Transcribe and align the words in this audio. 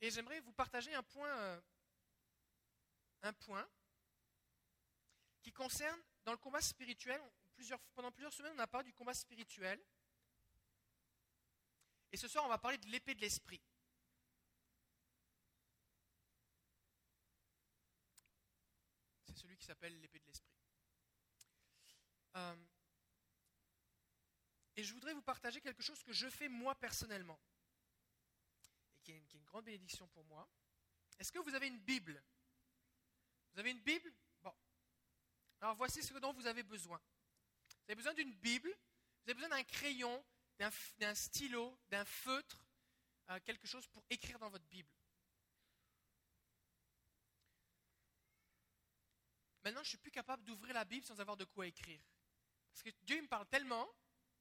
Et 0.00 0.10
j'aimerais 0.10 0.40
vous 0.40 0.52
partager 0.52 0.94
un 0.94 1.02
point, 1.02 1.36
euh, 1.38 1.60
un 3.22 3.32
point 3.32 3.68
qui 5.42 5.52
concerne 5.52 6.00
dans 6.24 6.32
le 6.32 6.38
combat 6.38 6.60
spirituel. 6.60 7.20
Pendant 7.94 8.12
plusieurs 8.12 8.32
semaines, 8.32 8.52
on 8.54 8.60
a 8.60 8.66
parlé 8.68 8.84
du 8.86 8.94
combat 8.94 9.14
spirituel. 9.14 9.84
Et 12.12 12.16
ce 12.16 12.28
soir, 12.28 12.44
on 12.44 12.48
va 12.48 12.58
parler 12.58 12.78
de 12.78 12.86
l'épée 12.86 13.14
de 13.14 13.20
l'esprit. 13.20 13.60
C'est 19.26 19.36
celui 19.36 19.56
qui 19.56 19.64
s'appelle 19.64 19.98
l'épée 20.00 20.20
de 20.20 20.26
l'esprit. 20.26 20.54
Euh, 22.36 22.56
et 24.76 24.84
je 24.84 24.94
voudrais 24.94 25.12
vous 25.12 25.22
partager 25.22 25.60
quelque 25.60 25.82
chose 25.82 26.02
que 26.04 26.12
je 26.12 26.28
fais 26.28 26.48
moi 26.48 26.74
personnellement, 26.76 27.40
qui 29.08 29.14
est 29.14 29.32
une, 29.32 29.44
grande 29.44 29.64
bénédiction 29.64 30.06
pour 30.08 30.22
moi. 30.24 30.46
Est-ce 31.18 31.32
que 31.32 31.38
vous 31.38 31.54
avez 31.54 31.68
une 31.68 31.78
Bible? 31.78 32.22
Vous 33.52 33.60
avez 33.60 33.70
une 33.70 33.80
Bible? 33.80 34.12
Bon. 34.42 34.54
Alors 35.62 35.74
voici 35.76 36.02
ce 36.02 36.12
dont 36.18 36.34
vous 36.34 36.46
avez 36.46 36.62
besoin. 36.62 36.98
Vous 36.98 37.84
avez 37.86 37.94
besoin 37.94 38.12
d'une 38.12 38.34
Bible, 38.34 38.68
vous 38.68 39.30
avez 39.30 39.34
besoin 39.34 39.48
d'un 39.48 39.64
crayon, 39.64 40.22
d'un 40.58 41.14
stylo, 41.14 41.78
d'un 41.88 42.04
feutre, 42.04 42.62
euh, 43.30 43.40
quelque 43.46 43.66
chose 43.66 43.86
pour 43.86 44.04
écrire 44.10 44.38
dans 44.38 44.50
votre 44.50 44.66
Bible. 44.66 44.92
Maintenant, 49.64 49.82
je 49.82 49.86
ne 49.86 49.90
suis 49.90 49.98
plus 49.98 50.10
capable 50.10 50.44
d'ouvrir 50.44 50.74
la 50.74 50.84
Bible 50.84 51.06
sans 51.06 51.18
avoir 51.18 51.38
de 51.38 51.44
quoi 51.44 51.66
écrire. 51.66 52.02
Parce 52.72 52.82
que 52.82 52.90
Dieu 53.04 53.22
me 53.22 53.28
parle 53.28 53.46
tellement 53.46 53.88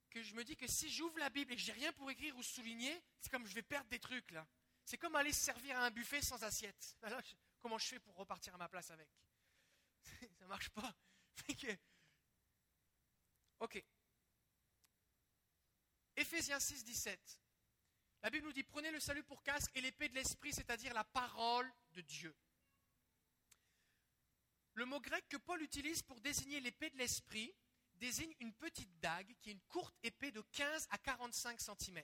que 0.10 0.22
je 0.22 0.36
me 0.36 0.44
dis 0.44 0.58
que 0.58 0.68
si 0.68 0.90
j'ouvre 0.90 1.18
la 1.20 1.30
Bible 1.30 1.54
et 1.54 1.56
que 1.56 1.62
j'ai 1.62 1.72
rien 1.72 1.94
pour 1.94 2.12
écrire 2.12 2.36
ou 2.36 2.44
souligner, 2.44 3.02
c'est 3.22 3.30
comme 3.30 3.48
je 3.48 3.56
vais 3.56 3.64
perdre 3.64 3.90
des 3.90 4.00
trucs 4.00 4.32
là. 4.32 4.46
C'est 4.88 4.98
comme 4.98 5.18
aller 5.18 5.34
se 5.34 5.42
servir 5.42 5.78
à 5.78 5.88
un 5.88 5.92
buffet 5.92 6.22
sans 6.22 6.42
assiette. 6.46 6.98
Comment 7.62 7.78
je 7.78 7.88
fais 7.88 8.00
pour 8.00 8.16
repartir 8.16 8.56
à 8.56 8.58
ma 8.58 8.70
place 8.70 8.90
avec 8.90 9.10
Ça 10.02 10.46
ne 10.46 10.48
marche 10.48 10.70
pas. 10.70 10.96
Ok. 13.60 13.84
Éphésiens 16.16 16.60
6, 16.60 16.86
17. 16.86 17.40
La 18.22 18.30
Bible 18.30 18.46
nous 18.46 18.54
dit 18.54 18.64
prenez 18.64 18.92
le 18.92 19.00
salut 19.00 19.24
pour 19.24 19.42
casque 19.42 19.72
et 19.74 19.82
l'épée 19.82 20.10
de 20.10 20.14
l'esprit, 20.14 20.54
c'est-à-dire 20.54 20.94
la 20.94 21.04
parole 21.04 21.68
de 21.94 22.02
Dieu. 22.02 22.36
Le 24.76 24.86
mot 24.86 25.00
grec 25.00 25.28
que 25.28 25.38
Paul 25.38 25.60
utilise 25.64 26.04
pour 26.04 26.22
désigner 26.22 26.60
l'épée 26.60 26.92
de 26.92 26.98
l'esprit 26.98 27.52
désigne 27.96 28.36
une 28.40 28.54
petite 28.54 28.96
dague 29.00 29.36
qui 29.42 29.50
est 29.50 29.54
une 29.54 29.62
courte 29.64 29.98
épée 30.04 30.30
de 30.32 30.42
15 30.52 30.88
à 30.92 31.00
45 31.00 31.60
cm. 31.60 32.04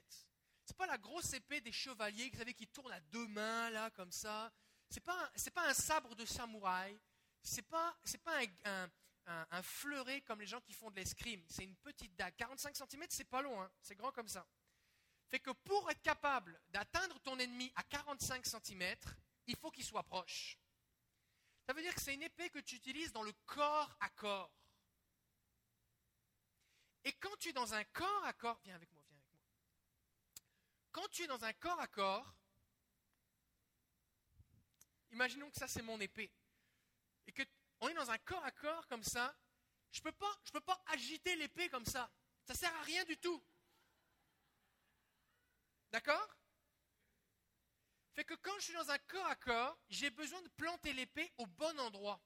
C'est 0.65 0.77
pas 0.77 0.87
la 0.87 0.97
grosse 0.97 1.33
épée 1.33 1.61
des 1.61 1.71
chevaliers, 1.71 2.29
vous 2.29 2.37
savez, 2.37 2.53
qui 2.53 2.67
tourne 2.67 2.91
à 2.91 2.99
deux 2.99 3.27
mains, 3.27 3.69
là, 3.71 3.89
comme 3.91 4.11
ça. 4.11 4.51
C'est 4.89 5.01
pas, 5.01 5.31
pas 5.53 5.69
un 5.69 5.73
sabre 5.73 6.15
de 6.15 6.25
samouraï. 6.25 6.99
C'est 7.41 7.63
pas, 7.63 7.97
pas 8.23 8.39
un, 8.65 8.89
un, 9.25 9.63
fleuret 9.63 10.21
comme 10.21 10.39
les 10.39 10.47
gens 10.47 10.61
qui 10.61 10.73
font 10.73 10.91
de 10.91 10.95
l'escrime. 10.95 11.43
C'est 11.49 11.63
une 11.63 11.75
petite 11.77 12.15
dague. 12.15 12.35
45 12.35 12.75
cm, 12.75 13.05
c'est 13.09 13.23
pas 13.25 13.41
long, 13.41 13.61
hein. 13.61 13.71
c'est 13.81 13.95
grand 13.95 14.11
comme 14.11 14.27
ça. 14.27 14.47
Fait 15.29 15.39
que 15.39 15.51
pour 15.51 15.89
être 15.89 16.01
capable 16.01 16.61
d'atteindre 16.69 17.19
ton 17.21 17.37
ennemi 17.39 17.71
à 17.75 17.83
45 17.83 18.45
cm, 18.45 18.95
il 19.47 19.55
faut 19.57 19.71
qu'il 19.71 19.83
soit 19.83 20.03
proche. 20.03 20.59
Ça 21.65 21.73
veut 21.73 21.81
dire 21.81 21.95
que 21.95 22.01
c'est 22.01 22.13
une 22.13 22.23
épée 22.23 22.49
que 22.49 22.59
tu 22.59 22.75
utilises 22.75 23.11
dans 23.11 23.23
le 23.23 23.33
corps 23.45 23.95
à 23.99 24.09
corps. 24.09 24.51
Et 27.05 27.13
quand 27.13 27.35
tu 27.39 27.49
es 27.49 27.53
dans 27.53 27.73
un 27.73 27.83
corps 27.85 28.25
à 28.25 28.33
corps, 28.33 28.59
viens 28.63 28.75
avec 28.75 28.91
moi. 28.91 28.92
Quand 30.93 31.07
tu 31.09 31.23
es 31.23 31.27
dans 31.27 31.43
un 31.43 31.53
corps 31.53 31.79
à 31.81 31.87
corps, 31.87 32.33
imaginons 35.11 35.49
que 35.49 35.57
ça 35.57 35.67
c'est 35.67 35.81
mon 35.81 35.99
épée, 35.99 36.31
et 37.27 37.33
que 37.33 37.41
on 37.81 37.89
est 37.89 37.93
dans 37.95 38.11
un 38.11 38.17
corps 38.19 38.45
à 38.45 38.51
corps 38.51 38.87
comme 38.87 39.03
ça, 39.03 39.35
je 39.91 39.99
ne 39.99 40.03
peux, 40.03 40.11
pas, 40.13 40.41
peux 40.53 40.61
pas 40.61 40.81
agiter 40.87 41.35
l'épée 41.35 41.67
comme 41.69 41.85
ça. 41.85 42.09
Ça 42.45 42.53
ne 42.53 42.57
sert 42.57 42.75
à 42.75 42.81
rien 42.83 43.03
du 43.05 43.17
tout. 43.17 43.43
D'accord? 45.91 46.37
Fait 48.13 48.23
que 48.23 48.35
quand 48.35 48.55
je 48.57 48.65
suis 48.65 48.73
dans 48.73 48.89
un 48.89 48.97
corps 48.99 49.25
à 49.25 49.35
corps, 49.35 49.77
j'ai 49.89 50.09
besoin 50.11 50.41
de 50.41 50.49
planter 50.49 50.93
l'épée 50.93 51.31
au 51.37 51.45
bon 51.45 51.79
endroit. 51.79 52.21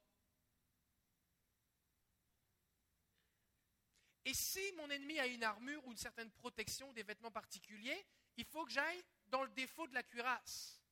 Et 4.27 4.33
si 4.33 4.73
mon 4.73 4.89
ennemi 4.89 5.17
a 5.19 5.25
une 5.25 5.41
armure 5.41 5.87
ou 5.87 5.91
une 5.91 5.97
certaine 5.97 6.29
protection, 6.31 6.91
des 6.91 7.03
vêtements 7.03 7.31
particuliers, 7.31 8.05
il 8.35 8.43
faut 8.43 8.65
que 8.65 8.71
j'aille 8.73 9.01
dans 9.27 9.41
le 9.41 9.49
défaut 9.51 9.87
de 9.87 9.93
la 9.93 10.03
cuirasse. 10.03 10.83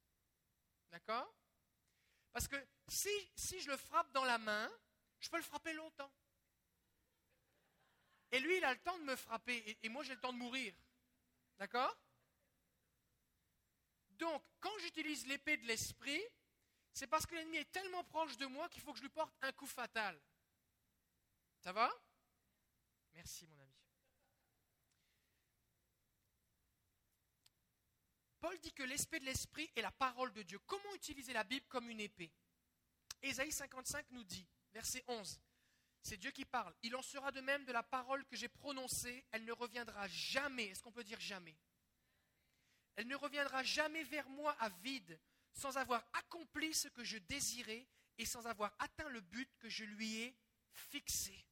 D'accord? 0.89 1.35
Parce 2.31 2.47
que 2.47 2.55
si, 2.87 3.09
je 3.59 3.69
le 3.69 3.75
frappe 3.75 4.09
dans 4.13 4.23
la 4.23 4.37
main, 4.37 4.71
je 5.19 5.29
peux 5.29 5.35
le 5.35 5.43
frapper 5.43 5.73
longtemps. 5.73 6.13
Et 8.31 8.39
lui, 8.39 8.55
il 8.55 8.63
a 8.63 8.73
le 8.73 8.79
temps 8.79 8.97
de 8.99 9.03
me 9.03 9.17
frapper, 9.17 9.57
et, 9.69 9.79
et 9.83 9.89
moi, 9.89 10.01
j'ai 10.03 10.15
le 10.15 10.21
temps 10.21 10.31
de 10.31 10.37
mourir. 10.37 10.73
D'accord? 11.57 11.93
Donc, 14.11 14.41
quand 14.61 14.79
j'utilise 14.79 15.27
l'épée 15.27 15.57
de 15.57 15.65
l'esprit, 15.65 16.23
c'est 16.93 17.07
parce 17.07 17.25
que 17.25 17.35
l'ennemi 17.35 17.57
est 17.57 17.71
tellement 17.73 18.05
proche 18.05 18.37
de 18.37 18.45
moi 18.45 18.69
qu'il 18.69 18.81
faut 18.81 18.93
que 18.93 18.99
je 18.99 19.03
lui 19.03 19.09
porte 19.09 19.35
un 19.41 19.51
coup 19.51 19.67
fatal. 19.67 20.17
Ça 21.59 21.73
va? 21.73 21.93
Merci, 23.15 23.47
mon 23.47 23.59
ami. 23.59 23.73
Paul 28.39 28.59
dit 28.59 28.73
que 28.73 28.83
l'esprit 28.83 29.19
de 29.19 29.25
l'esprit 29.25 29.71
est 29.75 29.81
la 29.81 29.91
parole 29.91 30.31
de 30.33 30.43
Dieu. 30.43 30.59
Comment 30.67 30.93
utiliser 30.93 31.33
la 31.33 31.43
Bible 31.43 31.65
comme 31.67 31.89
une 31.89 32.01
épée? 32.01 32.31
Ésaïe 33.21 33.51
55 33.51 34.05
nous 34.11 34.23
dit, 34.23 34.45
verset 34.71 35.03
11, 35.07 35.41
c'est 36.01 36.17
Dieu 36.17 36.29
qui 36.29 36.45
parle. 36.45 36.75
Il 36.83 36.95
en 36.95 37.01
sera 37.01 37.31
de 37.31 37.41
même 37.41 37.65
de 37.65 37.71
la 37.71 37.81
parole 37.81 38.23
que 38.25 38.35
j'ai 38.35 38.49
prononcée, 38.49 39.25
elle 39.31 39.45
ne 39.45 39.51
reviendra 39.51 40.07
jamais. 40.07 40.65
Est-ce 40.67 40.83
qu'on 40.83 40.91
peut 40.91 41.03
dire 41.03 41.19
jamais? 41.19 41.57
Elle 42.95 43.07
ne 43.07 43.15
reviendra 43.15 43.63
jamais 43.63 44.03
vers 44.03 44.29
moi 44.29 44.51
à 44.59 44.69
vide, 44.69 45.19
sans 45.51 45.77
avoir 45.77 46.05
accompli 46.13 46.73
ce 46.73 46.87
que 46.89 47.03
je 47.03 47.17
désirais 47.17 47.87
et 48.17 48.25
sans 48.25 48.45
avoir 48.45 48.75
atteint 48.77 49.09
le 49.09 49.21
but 49.21 49.49
que 49.57 49.69
je 49.69 49.85
lui 49.85 50.17
ai 50.17 50.37
fixé. 50.71 51.45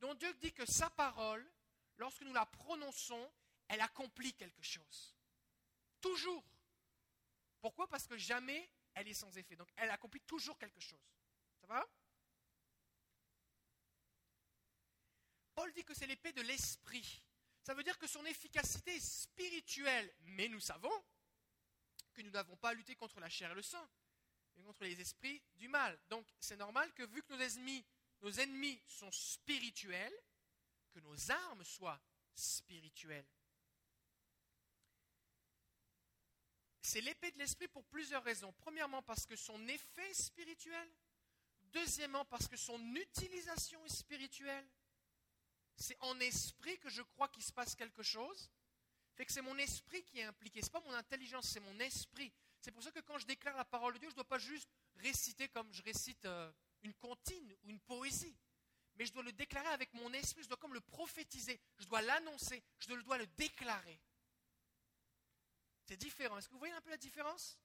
Donc 0.00 0.18
Dieu 0.18 0.32
dit 0.34 0.52
que 0.52 0.64
sa 0.64 0.90
parole, 0.90 1.46
lorsque 1.98 2.22
nous 2.22 2.32
la 2.32 2.46
prononçons, 2.46 3.30
elle 3.68 3.80
accomplit 3.80 4.34
quelque 4.34 4.62
chose. 4.62 5.14
Toujours. 6.00 6.44
Pourquoi? 7.60 7.86
Parce 7.88 8.06
que 8.06 8.16
jamais 8.16 8.70
elle 8.94 9.08
est 9.08 9.14
sans 9.14 9.36
effet. 9.36 9.56
Donc 9.56 9.68
elle 9.76 9.90
accomplit 9.90 10.20
toujours 10.22 10.58
quelque 10.58 10.80
chose. 10.80 11.00
Ça 11.60 11.66
va? 11.66 11.86
Paul 15.54 15.72
dit 15.74 15.84
que 15.84 15.94
c'est 15.94 16.06
l'épée 16.06 16.32
de 16.32 16.42
l'esprit. 16.42 17.22
Ça 17.62 17.74
veut 17.74 17.82
dire 17.82 17.98
que 17.98 18.06
son 18.06 18.24
efficacité 18.24 18.96
est 18.96 19.00
spirituelle. 19.00 20.10
Mais 20.20 20.48
nous 20.48 20.60
savons 20.60 21.04
que 22.14 22.22
nous 22.22 22.30
n'avons 22.30 22.56
pas 22.56 22.70
à 22.70 22.74
lutter 22.74 22.96
contre 22.96 23.20
la 23.20 23.28
chair 23.28 23.52
et 23.52 23.54
le 23.54 23.62
sang, 23.62 23.86
mais 24.56 24.62
contre 24.64 24.84
les 24.84 25.00
esprits 25.00 25.42
du 25.56 25.68
mal. 25.68 25.98
Donc 26.08 26.26
c'est 26.40 26.56
normal 26.56 26.92
que 26.94 27.02
vu 27.02 27.22
que 27.22 27.34
nos 27.34 27.40
ennemis 27.40 27.84
nos 28.20 28.32
ennemis 28.32 28.80
sont 28.86 29.10
spirituels, 29.10 30.14
que 30.92 31.00
nos 31.00 31.30
armes 31.30 31.64
soient 31.64 32.00
spirituelles. 32.34 33.26
C'est 36.82 37.00
l'épée 37.00 37.30
de 37.30 37.38
l'esprit 37.38 37.68
pour 37.68 37.84
plusieurs 37.84 38.24
raisons. 38.24 38.52
Premièrement, 38.52 39.02
parce 39.02 39.24
que 39.24 39.36
son 39.36 39.68
effet 39.68 40.10
est 40.10 40.22
spirituel. 40.22 40.90
Deuxièmement, 41.72 42.24
parce 42.24 42.48
que 42.48 42.56
son 42.56 42.80
utilisation 42.96 43.84
est 43.86 43.94
spirituelle. 43.94 44.68
C'est 45.76 45.96
en 46.00 46.18
esprit 46.18 46.78
que 46.80 46.90
je 46.90 47.02
crois 47.02 47.28
qu'il 47.28 47.44
se 47.44 47.52
passe 47.52 47.76
quelque 47.76 48.02
chose. 48.02 48.50
Fait 49.14 49.24
que 49.24 49.32
c'est 49.32 49.42
mon 49.42 49.56
esprit 49.58 50.02
qui 50.02 50.18
est 50.18 50.24
impliqué. 50.24 50.60
Ce 50.60 50.66
n'est 50.66 50.72
pas 50.72 50.80
mon 50.80 50.94
intelligence, 50.94 51.48
c'est 51.48 51.60
mon 51.60 51.78
esprit. 51.78 52.32
C'est 52.60 52.72
pour 52.72 52.82
ça 52.82 52.90
que 52.90 53.00
quand 53.00 53.18
je 53.18 53.26
déclare 53.26 53.56
la 53.56 53.64
parole 53.64 53.94
de 53.94 53.98
Dieu, 53.98 54.08
je 54.08 54.14
ne 54.14 54.16
dois 54.16 54.28
pas 54.28 54.38
juste 54.38 54.68
réciter 54.96 55.48
comme 55.48 55.72
je 55.72 55.82
récite 55.82 56.24
euh, 56.24 56.50
une 56.82 56.94
comptine 56.94 57.56
ou 57.62 57.70
une 57.70 57.80
poésie. 57.80 58.36
Mais 58.96 59.06
je 59.06 59.12
dois 59.12 59.22
le 59.22 59.32
déclarer 59.32 59.68
avec 59.68 59.92
mon 59.94 60.12
esprit, 60.12 60.42
je 60.42 60.48
dois 60.48 60.56
comme 60.56 60.74
le 60.74 60.80
prophétiser, 60.80 61.60
je 61.78 61.86
dois 61.86 62.02
l'annoncer, 62.02 62.62
je 62.78 62.94
dois 62.94 63.18
le 63.18 63.26
déclarer. 63.28 64.00
C'est 65.86 65.96
différent. 65.96 66.38
Est-ce 66.38 66.48
que 66.48 66.52
vous 66.52 66.58
voyez 66.58 66.74
un 66.74 66.80
peu 66.80 66.90
la 66.90 66.96
différence? 66.96 67.58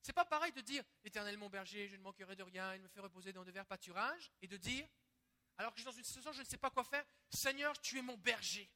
C'est 0.00 0.12
pas 0.12 0.24
pareil 0.24 0.52
de 0.52 0.60
dire 0.60 0.84
L'Éternel 1.04 1.36
mon 1.38 1.50
berger, 1.50 1.88
je 1.88 1.96
ne 1.96 2.02
manquerai 2.02 2.36
de 2.36 2.42
rien, 2.42 2.74
il 2.74 2.82
me 2.82 2.88
fait 2.88 3.00
reposer 3.00 3.32
dans 3.32 3.44
de 3.44 3.50
verts 3.50 3.66
pâturages, 3.66 4.32
et 4.40 4.48
de 4.48 4.56
dire, 4.56 4.88
alors 5.58 5.72
que 5.72 5.78
je 5.78 5.82
suis 5.82 5.90
dans 5.90 5.96
une 5.96 6.04
situation, 6.04 6.32
je 6.32 6.40
ne 6.40 6.46
sais 6.46 6.56
pas 6.56 6.70
quoi 6.70 6.84
faire, 6.84 7.04
Seigneur, 7.30 7.78
tu 7.80 7.98
es 7.98 8.02
mon 8.02 8.16
berger, 8.16 8.70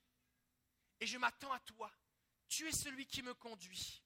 et 1.00 1.06
je 1.06 1.18
m'attends 1.18 1.52
à 1.52 1.60
toi. 1.60 1.92
Tu 2.48 2.68
es 2.68 2.72
celui 2.72 3.06
qui 3.06 3.22
me 3.22 3.34
conduit. 3.34 4.02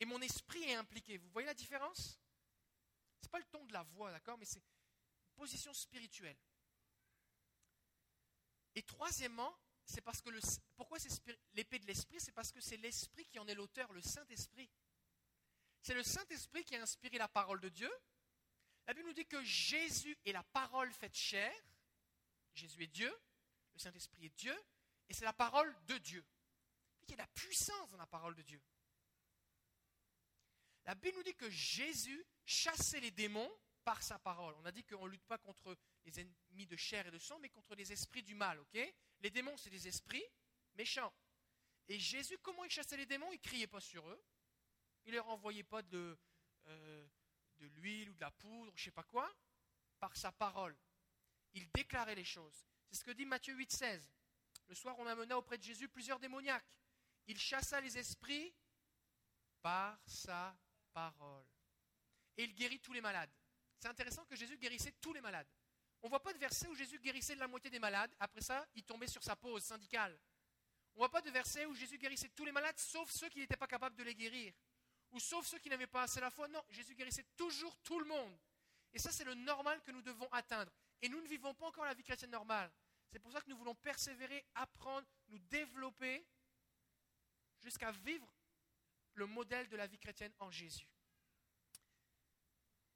Et 0.00 0.04
mon 0.04 0.20
esprit 0.20 0.62
est 0.64 0.74
impliqué. 0.74 1.18
Vous 1.18 1.30
voyez 1.30 1.46
la 1.46 1.54
différence? 1.54 2.18
ce 2.18 2.27
n'est 3.28 3.30
pas 3.30 3.38
le 3.38 3.44
ton 3.44 3.64
de 3.64 3.72
la 3.72 3.82
voix, 3.82 4.10
d'accord, 4.10 4.38
mais 4.38 4.44
c'est 4.44 4.58
une 4.58 5.34
position 5.36 5.72
spirituelle. 5.72 6.36
Et 8.74 8.82
troisièmement, 8.82 9.54
c'est 9.84 10.00
parce 10.00 10.20
que 10.20 10.30
le, 10.30 10.40
pourquoi 10.76 10.98
c'est 10.98 11.10
l'épée 11.54 11.78
de 11.78 11.86
l'esprit 11.86 12.20
C'est 12.20 12.32
parce 12.32 12.52
que 12.52 12.60
c'est 12.60 12.76
l'esprit 12.76 13.26
qui 13.26 13.38
en 13.38 13.46
est 13.46 13.54
l'auteur, 13.54 13.92
le 13.92 14.02
Saint-Esprit. 14.02 14.70
C'est 15.82 15.94
le 15.94 16.02
Saint-Esprit 16.02 16.64
qui 16.64 16.76
a 16.76 16.82
inspiré 16.82 17.18
la 17.18 17.28
parole 17.28 17.60
de 17.60 17.68
Dieu. 17.68 17.90
La 18.86 18.94
Bible 18.94 19.08
nous 19.08 19.14
dit 19.14 19.26
que 19.26 19.42
Jésus 19.42 20.16
est 20.24 20.32
la 20.32 20.42
parole 20.42 20.92
faite 20.92 21.14
chair. 21.14 21.52
Jésus 22.54 22.82
est 22.82 22.88
Dieu, 22.88 23.14
le 23.74 23.78
Saint-Esprit 23.78 24.26
est 24.26 24.36
Dieu, 24.36 24.56
et 25.08 25.14
c'est 25.14 25.24
la 25.24 25.32
parole 25.32 25.74
de 25.86 25.98
Dieu. 25.98 26.24
Il 27.02 27.10
y 27.10 27.12
a 27.12 27.16
de 27.16 27.22
la 27.22 27.26
puissance 27.28 27.90
dans 27.90 27.98
la 27.98 28.06
parole 28.06 28.34
de 28.34 28.42
Dieu. 28.42 28.60
La 30.88 30.94
Bible 30.94 31.18
nous 31.18 31.22
dit 31.22 31.34
que 31.34 31.50
Jésus 31.50 32.24
chassait 32.46 33.00
les 33.00 33.10
démons 33.10 33.52
par 33.84 34.02
sa 34.02 34.18
parole. 34.18 34.54
On 34.56 34.64
a 34.64 34.72
dit 34.72 34.84
qu'on 34.84 35.04
ne 35.04 35.10
lutte 35.10 35.26
pas 35.26 35.36
contre 35.36 35.76
les 36.06 36.18
ennemis 36.18 36.66
de 36.66 36.76
chair 36.76 37.06
et 37.06 37.10
de 37.10 37.18
sang, 37.18 37.38
mais 37.40 37.50
contre 37.50 37.74
les 37.74 37.92
esprits 37.92 38.22
du 38.22 38.34
mal. 38.34 38.58
les 39.20 39.30
démons, 39.30 39.54
c'est 39.58 39.68
des 39.68 39.86
esprits 39.86 40.24
méchants. 40.76 41.12
Et 41.88 41.98
Jésus, 41.98 42.38
comment 42.38 42.64
il 42.64 42.70
chassait 42.70 42.96
les 42.96 43.04
démons? 43.04 43.30
Il 43.32 43.36
ne 43.36 43.42
criait 43.42 43.66
pas 43.66 43.82
sur 43.82 44.08
eux. 44.08 44.24
Il 45.04 45.10
ne 45.10 45.16
leur 45.16 45.28
envoyait 45.28 45.62
pas 45.62 45.82
de, 45.82 46.18
euh, 46.68 47.06
de 47.58 47.66
l'huile 47.66 48.08
ou 48.08 48.14
de 48.14 48.20
la 48.22 48.30
poudre, 48.30 48.72
je 48.74 48.80
ne 48.80 48.84
sais 48.86 48.90
pas 48.90 49.04
quoi. 49.04 49.30
Par 50.00 50.16
sa 50.16 50.32
parole. 50.32 50.74
Il 51.52 51.70
déclarait 51.72 52.14
les 52.14 52.24
choses. 52.24 52.64
C'est 52.88 52.96
ce 52.96 53.04
que 53.04 53.10
dit 53.10 53.26
Matthieu 53.26 53.52
8, 53.52 53.70
16. 53.70 54.10
Le 54.68 54.74
soir, 54.74 54.98
on 54.98 55.06
amena 55.06 55.36
auprès 55.36 55.58
de 55.58 55.62
Jésus 55.64 55.90
plusieurs 55.90 56.18
démoniaques. 56.18 56.72
Il 57.26 57.38
chassa 57.38 57.78
les 57.78 57.98
esprits 57.98 58.54
par 59.60 60.00
sa 60.06 60.56
Et 62.36 62.44
il 62.44 62.54
guérit 62.54 62.80
tous 62.80 62.92
les 62.92 63.00
malades. 63.00 63.30
C'est 63.78 63.88
intéressant 63.88 64.24
que 64.24 64.36
Jésus 64.36 64.56
guérissait 64.58 64.92
tous 65.00 65.12
les 65.12 65.20
malades. 65.20 65.48
On 66.02 66.06
ne 66.06 66.10
voit 66.10 66.22
pas 66.22 66.32
de 66.32 66.38
verset 66.38 66.68
où 66.68 66.74
Jésus 66.74 66.98
guérissait 66.98 67.34
la 67.34 67.48
moitié 67.48 67.70
des 67.70 67.78
malades. 67.78 68.14
Après 68.20 68.40
ça, 68.40 68.66
il 68.74 68.84
tombait 68.84 69.08
sur 69.08 69.22
sa 69.22 69.36
pause 69.36 69.64
syndicale. 69.64 70.18
On 70.94 70.98
ne 70.98 71.00
voit 71.00 71.10
pas 71.10 71.20
de 71.20 71.30
verset 71.30 71.66
où 71.66 71.74
Jésus 71.74 71.98
guérissait 71.98 72.28
tous 72.30 72.44
les 72.44 72.52
malades, 72.52 72.78
sauf 72.78 73.10
ceux 73.10 73.28
qui 73.28 73.38
n'étaient 73.38 73.56
pas 73.56 73.66
capables 73.66 73.96
de 73.96 74.02
les 74.04 74.14
guérir. 74.14 74.52
Ou 75.10 75.20
sauf 75.20 75.46
ceux 75.46 75.58
qui 75.58 75.68
n'avaient 75.68 75.86
pas 75.86 76.02
assez 76.02 76.20
la 76.20 76.30
foi. 76.30 76.48
Non, 76.48 76.62
Jésus 76.70 76.94
guérissait 76.94 77.26
toujours 77.36 77.76
tout 77.78 77.98
le 77.98 78.06
monde. 78.06 78.38
Et 78.92 78.98
ça, 78.98 79.10
c'est 79.10 79.24
le 79.24 79.34
normal 79.34 79.82
que 79.82 79.90
nous 79.90 80.02
devons 80.02 80.28
atteindre. 80.32 80.72
Et 81.00 81.08
nous 81.08 81.20
ne 81.20 81.28
vivons 81.28 81.54
pas 81.54 81.66
encore 81.66 81.84
la 81.84 81.94
vie 81.94 82.02
chrétienne 82.02 82.30
normale. 82.30 82.70
C'est 83.10 83.18
pour 83.18 83.32
ça 83.32 83.40
que 83.40 83.48
nous 83.48 83.56
voulons 83.56 83.74
persévérer, 83.74 84.44
apprendre, 84.54 85.06
nous 85.28 85.38
développer 85.38 86.26
jusqu'à 87.60 87.90
vivre 87.90 88.26
le 89.18 89.26
modèle 89.26 89.68
de 89.68 89.76
la 89.76 89.86
vie 89.86 89.98
chrétienne 89.98 90.32
en 90.38 90.50
Jésus. 90.50 90.88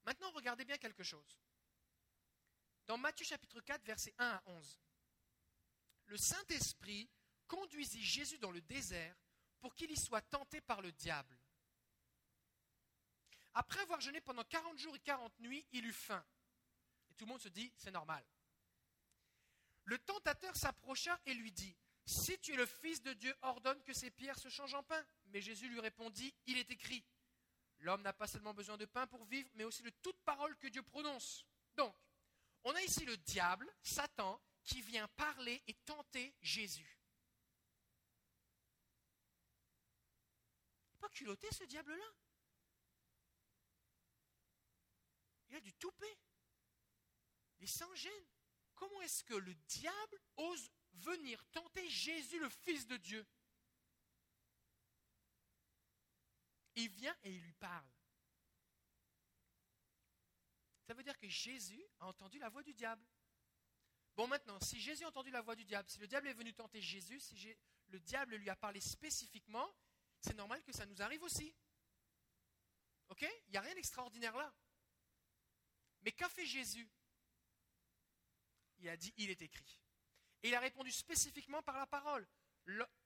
Maintenant, 0.05 0.31
regardez 0.31 0.65
bien 0.65 0.79
quelque 0.79 1.03
chose. 1.03 1.39
Dans 2.87 2.97
Matthieu 2.97 3.27
chapitre 3.27 3.61
4, 3.61 3.85
versets 3.85 4.15
1 4.19 4.29
à 4.29 4.43
11, 4.47 4.81
le 6.07 6.17
Saint-Esprit 6.17 7.11
conduisit 7.47 8.03
Jésus 8.03 8.39
dans 8.39 8.51
le 8.51 8.61
désert 8.61 9.17
pour 9.61 9.75
qu'il 9.75 9.91
y 9.91 9.97
soit 9.97 10.23
tenté 10.23 10.61
par 10.61 10.81
le 10.81 10.93
diable. 10.93 11.39
Après 13.55 13.81
avoir 13.81 14.01
jeûné 14.01 14.21
pendant 14.21 14.45
40 14.45 14.79
jours 14.79 14.97
et 14.97 15.01
40 15.01 15.39
nuits, 15.41 15.67
il 15.73 15.87
eut 15.87 15.93
faim. 15.93 16.25
Et 17.11 17.15
tout 17.15 17.25
le 17.25 17.31
monde 17.31 17.41
se 17.41 17.49
dit, 17.49 17.73
c'est 17.77 17.91
normal. 17.91 18.25
Le 19.85 19.99
tentateur 19.99 20.57
s'approcha 20.57 21.21
et 21.27 21.35
lui 21.35 21.53
dit, 21.53 21.77
Si 22.07 22.39
tu 22.39 22.55
es 22.55 22.57
le 22.57 22.67
Fils 22.67 23.03
de 23.03 23.13
Dieu, 23.13 23.35
ordonne 23.43 23.83
que 23.83 23.93
ces 23.93 24.11
pierres 24.11 24.39
se 24.39 24.49
changent 24.49 24.75
en 24.75 24.83
pain. 24.83 25.05
Mais 25.33 25.41
Jésus 25.41 25.69
lui 25.69 25.81
répondit, 25.81 26.35
Il 26.47 26.59
est 26.59 26.71
écrit, 26.71 27.05
L'homme 27.83 28.03
n'a 28.03 28.13
pas 28.13 28.29
seulement 28.29 28.55
besoin 28.55 28.77
de 28.77 28.85
pain 28.85 29.09
pour 29.09 29.25
vivre, 29.25 29.51
mais 29.55 29.65
aussi 29.65 29.83
de 29.83 29.91
toute 29.91 30.17
parole 30.23 30.57
que 30.59 30.69
Dieu 30.69 30.83
prononce. 30.85 31.45
Donc, 31.75 31.93
on 32.63 32.73
a 32.77 32.83
ici 32.83 33.05
le 33.05 33.17
diable, 33.17 33.69
Satan, 33.83 34.41
qui 34.63 34.81
vient 34.83 35.09
parler 35.09 35.61
et 35.67 35.75
tenter 35.75 36.33
Jésus. 36.41 37.01
Pas 41.01 41.09
culotté 41.09 41.49
ce 41.51 41.65
diable-là? 41.65 42.05
Il 45.49 45.57
a 45.57 45.61
du 45.61 45.73
toupet. 45.73 46.19
Il 47.59 47.65
est 47.65 47.67
sans 47.67 47.93
gêne. 47.97 48.27
Comment 48.77 49.03
est-ce 49.03 49.25
que 49.25 49.35
le 49.35 49.55
diable 49.55 50.21
ose 50.37 50.71
venir 50.93 51.45
tenter 51.47 51.89
Jésus, 51.91 52.39
le 52.39 52.49
Fils 52.49 52.87
de 52.87 52.97
Dieu? 52.97 53.27
Il 56.75 56.89
vient 56.89 57.17
et 57.23 57.33
il 57.33 57.43
lui 57.43 57.53
parle. 57.55 57.89
Ça 60.87 60.95
veut 60.95 61.03
dire 61.03 61.19
que 61.19 61.29
Jésus 61.29 61.83
a 62.01 62.07
entendu 62.07 62.39
la 62.39 62.49
voix 62.49 62.63
du 62.63 62.75
diable. 62.75 63.07
Bon, 64.15 64.27
maintenant, 64.27 64.59
si 64.61 64.81
Jésus 64.81 65.05
a 65.05 65.09
entendu 65.09 65.31
la 65.31 65.41
voix 65.41 65.57
du 65.57 65.65
diable, 65.65 65.89
si 65.89 65.99
le 65.99 66.07
diable 66.07 66.29
est 66.29 66.35
venu 66.35 66.53
tenter 66.53 66.81
Jésus, 66.83 67.21
si 67.21 67.57
le 67.89 68.01
diable 68.01 68.37
lui 68.37 68.51
a 68.51 68.57
parlé 68.57 68.81
spécifiquement, 68.81 69.75
c'est 70.21 70.37
normal 70.37 70.63
que 70.63 70.73
ça 70.73 70.85
nous 70.87 71.01
arrive 71.01 71.23
aussi. 71.23 71.55
OK? 73.09 73.23
Il 73.23 73.51
n'y 73.51 73.57
a 73.57 73.63
rien 73.63 73.75
d'extraordinaire 73.75 74.37
là. 74.37 74.53
Mais 76.03 76.13
qu'a 76.13 76.29
fait 76.29 76.47
Jésus? 76.47 76.91
Il 78.79 78.89
a 78.89 78.97
dit, 78.97 79.15
il 79.17 79.31
est 79.31 79.41
écrit. 79.41 79.81
Et 80.43 80.49
il 80.49 80.55
a 80.55 80.61
répondu 80.61 80.91
spécifiquement 80.91 81.63
par 81.63 81.79
la 81.79 81.87
parole. 81.87 82.27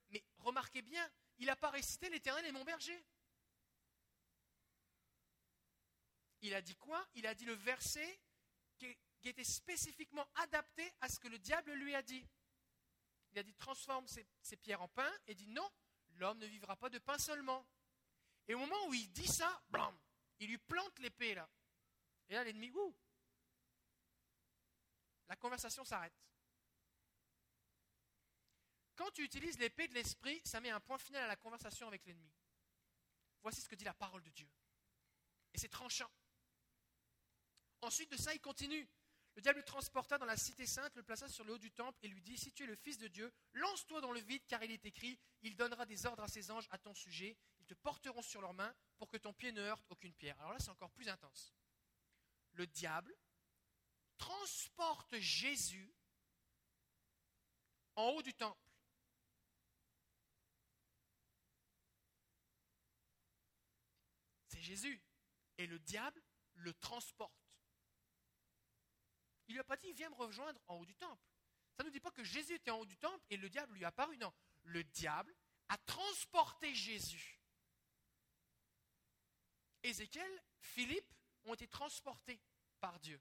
mais 0.09 0.25
remarquez 0.39 0.83
bien, 0.83 1.11
il 1.39 1.47
n'a 1.47 1.57
pas 1.57 1.71
récité 1.71 2.09
l'Éternel 2.09 2.47
est 2.47 2.53
mon 2.53 2.65
berger. 2.65 3.05
Il 6.47 6.55
a 6.55 6.63
dit 6.63 6.77
quoi? 6.77 7.05
Il 7.15 7.27
a 7.27 7.35
dit 7.35 7.45
le 7.45 7.55
verset 7.55 8.21
qui, 8.79 8.87
était 9.25 9.43
spécifiquement 9.43 10.25
adapté 10.37 10.89
à 11.01 11.09
ce 11.09 11.19
que 11.19 11.27
le 11.27 11.41
diable 11.41 11.73
lui 11.73 11.93
a 11.97 12.03
dit. 12.03 12.25
Il 13.33 13.39
a 13.41 13.43
dit 13.43 13.53
transforme 13.55 14.07
ces, 14.07 14.57
pierres 14.59 14.81
en 14.81 14.87
pain 14.87 15.13
et 15.27 15.35
dit 15.35 15.49
non, 15.49 15.69
l'homme 16.11 16.39
ne 16.39 16.47
vivra 16.47 16.77
pas 16.77 16.89
de 16.89 17.01
pain 17.01 17.19
seulement. 17.19 17.67
Et 18.47 18.55
au 18.55 18.61
moment 18.61 18.87
où 18.87 18.95
il 18.95 19.11
dit 19.11 19.27
ça, 19.27 19.61
il 20.39 20.49
lui 20.49 20.59
plante 20.59 20.97
l'épée 21.01 21.35
là. 21.35 21.51
Et 22.29 22.35
là, 22.35 22.45
l'ennemi, 22.45 22.71
ouh 22.71 22.97
La 25.29 25.35
conversation 25.35 25.85
s'arrête. 25.85 26.15
Quand 28.95 29.11
tu 29.11 29.25
utilises 29.25 29.59
l'épée 29.59 29.89
de 29.89 29.95
l'esprit, 29.95 30.41
ça 30.45 30.61
met 30.61 30.71
un 30.71 30.79
point 30.79 30.99
final 30.99 31.25
à 31.25 31.27
la 31.27 31.37
conversation 31.37 31.89
avec 31.89 32.07
l'ennemi. 32.07 32.33
Voici 33.43 33.61
ce 33.61 33.69
que 33.69 33.75
dit 33.75 33.85
la 33.85 33.95
parole 33.95 34.23
de 34.23 34.31
Dieu. 34.31 34.49
Et 35.53 35.59
c'est 35.59 35.69
tranchant. 35.69 36.11
Ensuite 37.83 38.11
de 38.11 38.17
ça, 38.17 38.35
il 38.35 38.41
continue. 38.41 38.89
Le 39.37 39.43
diable 39.43 39.59
le 39.59 39.65
transporta 39.65 40.17
dans 40.17 40.25
la 40.25 40.37
cité 40.37 40.65
sainte, 40.65 40.97
le 40.97 41.03
plaça 41.03 41.29
sur 41.29 41.45
le 41.45 41.53
haut 41.53 41.59
du 41.59 41.71
temple 41.71 41.99
et 42.03 42.09
lui 42.09 42.23
dit, 42.23 42.39
si 42.39 42.53
tu 42.53 42.63
es 42.63 42.67
le 42.67 42.75
Fils 42.75 42.97
de 42.97 43.07
Dieu, 43.07 43.31
lance-toi 43.53 44.01
dans 44.01 44.13
le 44.13 44.21
vide, 44.21 44.43
car 44.47 44.63
il 44.63 44.71
est 44.71 44.87
écrit, 44.87 45.19
il 45.43 45.55
donnera 45.55 45.85
des 45.85 46.07
ordres 46.07 46.23
à 46.23 46.29
ses 46.29 46.51
anges 46.51 46.67
à 46.71 46.79
ton 46.79 46.95
sujet, 46.95 47.37
ils 47.61 47.67
te 47.67 47.75
porteront 47.75 48.23
sur 48.23 48.41
leurs 48.41 48.55
mains 48.55 48.75
pour 48.97 49.11
que 49.11 49.19
ton 49.19 49.35
pied 49.35 49.53
ne 49.53 49.61
heurte 49.61 49.85
aucune 49.91 50.15
pierre. 50.15 50.39
Alors 50.41 50.53
là, 50.53 50.59
c'est 50.59 50.71
encore 50.71 50.91
plus 50.91 51.09
intense. 51.09 51.55
Le 52.53 52.67
diable 52.67 53.15
transporte 54.17 55.19
Jésus 55.19 55.95
en 57.95 58.09
haut 58.09 58.23
du 58.23 58.33
temple. 58.33 58.59
C'est 64.49 64.63
Jésus. 64.63 65.03
Et 65.59 65.67
le 65.67 65.79
diable 65.79 66.23
le 66.55 66.73
transporte. 66.75 67.46
Il 69.49 69.55
lui 69.55 69.61
a 69.61 69.65
pas 69.65 69.77
dit, 69.77 69.93
viens 69.93 70.11
me 70.11 70.15
rejoindre 70.15 70.61
en 70.69 70.77
haut 70.77 70.85
du 70.85 70.95
temple. 70.97 71.23
Ça 71.77 71.83
ne 71.83 71.89
nous 71.89 71.93
dit 71.93 72.01
pas 72.01 72.11
que 72.11 72.25
Jésus 72.25 72.55
était 72.55 72.71
en 72.71 72.79
haut 72.79 72.87
du 72.87 72.97
temple 72.97 73.25
et 73.31 73.37
le 73.37 73.49
diable 73.49 73.75
lui 73.75 73.85
a 73.85 73.89
apparu. 73.89 74.17
Non, 74.17 74.33
le 74.65 74.83
diable 74.85 75.35
a 75.69 75.77
transporté 75.79 76.75
Jésus. 76.75 77.41
Ézéchiel, 79.83 80.43
Philippe 80.59 81.15
ont 81.45 81.55
été 81.55 81.69
transportés 81.69 82.41
par 82.81 82.99
Dieu, 82.99 83.21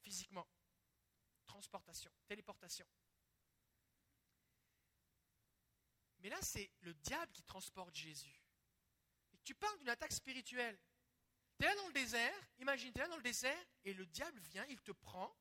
physiquement. 0.00 0.46
Transportation, 1.46 2.10
téléportation. 2.26 2.86
Mais 6.20 6.28
là, 6.28 6.40
c'est 6.42 6.70
le 6.80 6.94
diable 6.94 7.32
qui 7.32 7.42
transporte 7.42 7.94
Jésus. 7.94 8.42
Et 9.32 9.38
tu 9.44 9.54
parles 9.54 9.78
d'une 9.78 9.88
attaque 9.88 10.12
spirituelle. 10.12 10.78
Tu 11.58 11.64
es 11.64 11.68
là 11.68 11.74
dans 11.74 11.88
le 11.88 11.92
désert, 11.92 12.48
imagine, 12.58 12.92
tu 12.92 13.00
là 13.00 13.08
dans 13.08 13.16
le 13.16 13.22
désert 13.22 13.66
et 13.84 13.92
le 13.92 14.06
diable 14.06 14.38
vient, 14.40 14.64
il 14.66 14.80
te 14.80 14.92
prend. 14.92 15.36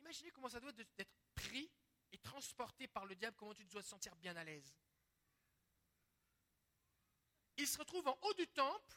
Imaginez 0.00 0.30
comment 0.30 0.48
ça 0.48 0.60
doit 0.60 0.70
être 0.70 0.96
d'être 0.96 1.14
pris 1.34 1.70
et 2.12 2.18
transporté 2.18 2.86
par 2.88 3.06
le 3.06 3.14
diable, 3.14 3.36
comment 3.36 3.54
tu 3.54 3.64
dois 3.64 3.82
te 3.82 3.88
sentir 3.88 4.14
bien 4.16 4.36
à 4.36 4.44
l'aise. 4.44 4.76
Il 7.56 7.66
se 7.66 7.78
retrouve 7.78 8.06
en 8.08 8.18
haut 8.22 8.34
du 8.34 8.46
temple 8.48 8.96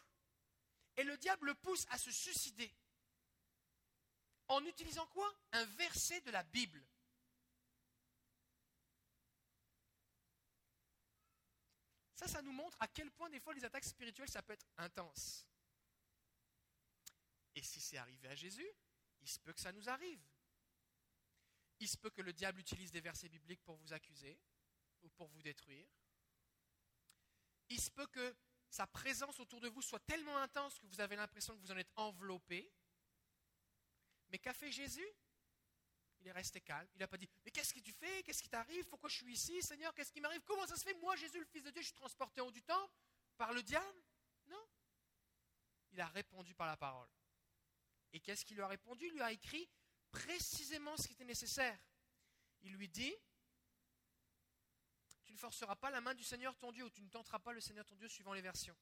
et 0.97 1.03
le 1.03 1.17
diable 1.17 1.47
le 1.47 1.55
pousse 1.55 1.85
à 1.89 1.97
se 1.97 2.11
suicider. 2.11 2.73
En 4.47 4.63
utilisant 4.65 5.07
quoi? 5.07 5.33
Un 5.53 5.65
verset 5.65 6.21
de 6.21 6.31
la 6.31 6.43
Bible. 6.43 6.85
Ça, 12.15 12.27
ça 12.27 12.41
nous 12.41 12.51
montre 12.51 12.77
à 12.81 12.87
quel 12.87 13.11
point 13.11 13.29
des 13.29 13.39
fois 13.39 13.53
les 13.53 13.63
attaques 13.63 13.85
spirituelles, 13.85 14.29
ça 14.29 14.41
peut 14.41 14.53
être 14.53 14.67
intense. 14.77 15.45
Et 17.55 17.61
si 17.61 17.79
c'est 17.79 17.97
arrivé 17.97 18.27
à 18.27 18.35
Jésus, 18.35 18.67
il 19.21 19.27
se 19.27 19.39
peut 19.39 19.53
que 19.53 19.61
ça 19.61 19.71
nous 19.71 19.89
arrive. 19.89 20.21
Il 21.79 21.87
se 21.87 21.97
peut 21.97 22.09
que 22.09 22.21
le 22.21 22.33
diable 22.33 22.59
utilise 22.59 22.91
des 22.91 23.01
versets 23.01 23.29
bibliques 23.29 23.63
pour 23.63 23.75
vous 23.75 23.93
accuser 23.93 24.39
ou 25.01 25.09
pour 25.09 25.27
vous 25.27 25.41
détruire. 25.41 25.87
Il 27.69 27.79
se 27.79 27.91
peut 27.91 28.07
que 28.07 28.35
sa 28.69 28.87
présence 28.87 29.39
autour 29.39 29.59
de 29.59 29.67
vous 29.67 29.81
soit 29.81 29.99
tellement 29.99 30.37
intense 30.37 30.79
que 30.79 30.87
vous 30.87 30.99
avez 30.99 31.15
l'impression 31.15 31.55
que 31.55 31.61
vous 31.61 31.71
en 31.71 31.77
êtes 31.77 31.91
enveloppé. 31.95 32.71
Mais 34.29 34.39
qu'a 34.39 34.53
fait 34.53 34.71
Jésus? 34.71 35.07
Il 36.19 36.27
est 36.27 36.31
resté 36.31 36.61
calme. 36.61 36.89
Il 36.95 36.99
n'a 36.99 37.07
pas 37.07 37.17
dit 37.17 37.29
Mais 37.43 37.51
qu'est-ce 37.51 37.73
que 37.73 37.79
tu 37.79 37.91
fais? 37.91 38.23
Qu'est-ce 38.23 38.41
qui 38.41 38.49
t'arrive? 38.49 38.85
Pourquoi 38.87 39.09
je 39.09 39.15
suis 39.15 39.33
ici 39.33 39.61
Seigneur, 39.61 39.93
qu'est-ce 39.93 40.11
qui 40.11 40.21
m'arrive? 40.21 40.41
Comment 40.45 40.65
ça 40.65 40.75
se 40.75 40.83
fait? 40.83 40.93
Moi, 40.95 41.15
Jésus, 41.17 41.39
le 41.39 41.45
Fils 41.45 41.63
de 41.63 41.69
Dieu, 41.69 41.81
je 41.81 41.87
suis 41.87 41.95
transporté 41.95 42.41
en 42.41 42.47
haut 42.47 42.51
du 42.51 42.63
temple 42.63 42.93
par 43.37 43.53
le 43.53 43.61
diable? 43.61 44.01
Non. 44.47 44.65
Il 45.91 46.01
a 46.01 46.07
répondu 46.07 46.55
par 46.55 46.67
la 46.67 46.77
parole. 46.77 47.09
Et 48.13 48.19
qu'est-ce 48.19 48.45
qu'il 48.45 48.55
lui 48.55 48.63
a 48.63 48.67
répondu? 48.67 49.05
Il 49.07 49.13
lui 49.13 49.21
a 49.21 49.31
écrit 49.31 49.67
précisément 50.11 50.95
ce 50.97 51.07
qui 51.07 51.13
était 51.13 51.25
nécessaire. 51.25 51.77
Il 52.61 52.73
lui 52.73 52.87
dit 52.87 53.13
Tu 55.25 55.33
ne 55.33 55.37
forceras 55.37 55.75
pas 55.75 55.89
la 55.89 55.99
main 55.99 56.13
du 56.13 56.23
Seigneur 56.23 56.55
ton 56.57 56.71
Dieu, 56.71 56.85
ou 56.85 56.89
tu 56.89 57.01
ne 57.01 57.09
tenteras 57.09 57.39
pas 57.39 57.51
le 57.51 57.59
Seigneur 57.59 57.85
ton 57.85 57.95
Dieu, 57.95 58.07
suivant 58.07 58.33
les 58.33 58.41
versions. 58.41 58.77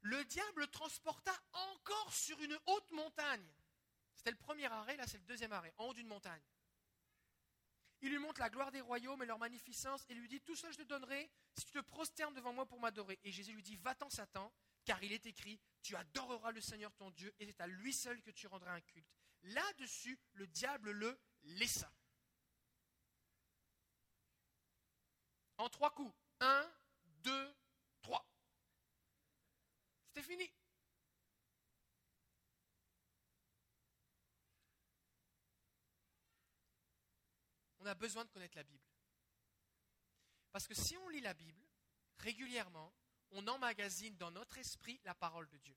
Le 0.00 0.24
diable 0.24 0.60
le 0.60 0.66
transporta 0.68 1.32
encore 1.52 2.12
sur 2.12 2.40
une 2.40 2.58
haute 2.66 2.90
montagne. 2.92 3.46
C'était 4.14 4.30
le 4.30 4.36
premier 4.36 4.66
arrêt, 4.66 4.96
là 4.96 5.06
c'est 5.06 5.18
le 5.18 5.24
deuxième 5.24 5.52
arrêt, 5.52 5.74
en 5.78 5.86
haut 5.86 5.94
d'une 5.94 6.06
montagne. 6.06 6.42
Il 8.02 8.10
lui 8.10 8.18
montre 8.18 8.40
la 8.40 8.50
gloire 8.50 8.70
des 8.70 8.80
royaumes 8.80 9.22
et 9.22 9.26
leur 9.26 9.38
magnificence 9.38 10.04
et 10.08 10.14
lui 10.14 10.28
dit 10.28 10.40
Tout 10.40 10.54
ça 10.54 10.70
je 10.70 10.78
te 10.78 10.82
donnerai 10.82 11.30
si 11.54 11.64
tu 11.64 11.72
te 11.72 11.80
prosternes 11.80 12.34
devant 12.34 12.52
moi 12.52 12.66
pour 12.66 12.78
m'adorer. 12.78 13.18
Et 13.24 13.32
Jésus 13.32 13.52
lui 13.52 13.62
dit 13.62 13.76
Va-t'en, 13.76 14.10
Satan, 14.10 14.52
car 14.86 15.02
il 15.02 15.12
est 15.12 15.26
écrit 15.26 15.60
Tu 15.82 15.94
adoreras 15.96 16.52
le 16.52 16.60
Seigneur 16.62 16.94
ton 16.94 17.10
Dieu 17.10 17.34
et 17.38 17.44
c'est 17.44 17.60
à 17.60 17.66
lui 17.66 17.92
seul 17.92 18.22
que 18.22 18.30
tu 18.30 18.46
rendras 18.46 18.72
un 18.72 18.80
culte. 18.80 19.12
Là-dessus, 19.42 20.18
le 20.32 20.46
diable 20.46 20.92
le 20.92 21.20
laissa. 21.42 21.92
En 25.58 25.68
trois 25.68 25.92
coups. 25.92 26.14
Un, 26.40 26.70
deux, 27.22 27.56
trois. 28.00 28.26
C'était 30.08 30.22
fini. 30.22 30.50
On 37.80 37.86
a 37.86 37.94
besoin 37.94 38.24
de 38.24 38.30
connaître 38.30 38.56
la 38.56 38.64
Bible. 38.64 38.84
Parce 40.52 40.66
que 40.66 40.74
si 40.74 40.96
on 40.96 41.08
lit 41.08 41.20
la 41.20 41.34
Bible 41.34 41.66
régulièrement, 42.18 42.94
on 43.30 43.46
emmagasine 43.46 44.16
dans 44.16 44.30
notre 44.30 44.58
esprit 44.58 45.00
la 45.04 45.14
parole 45.14 45.48
de 45.48 45.58
Dieu. 45.58 45.76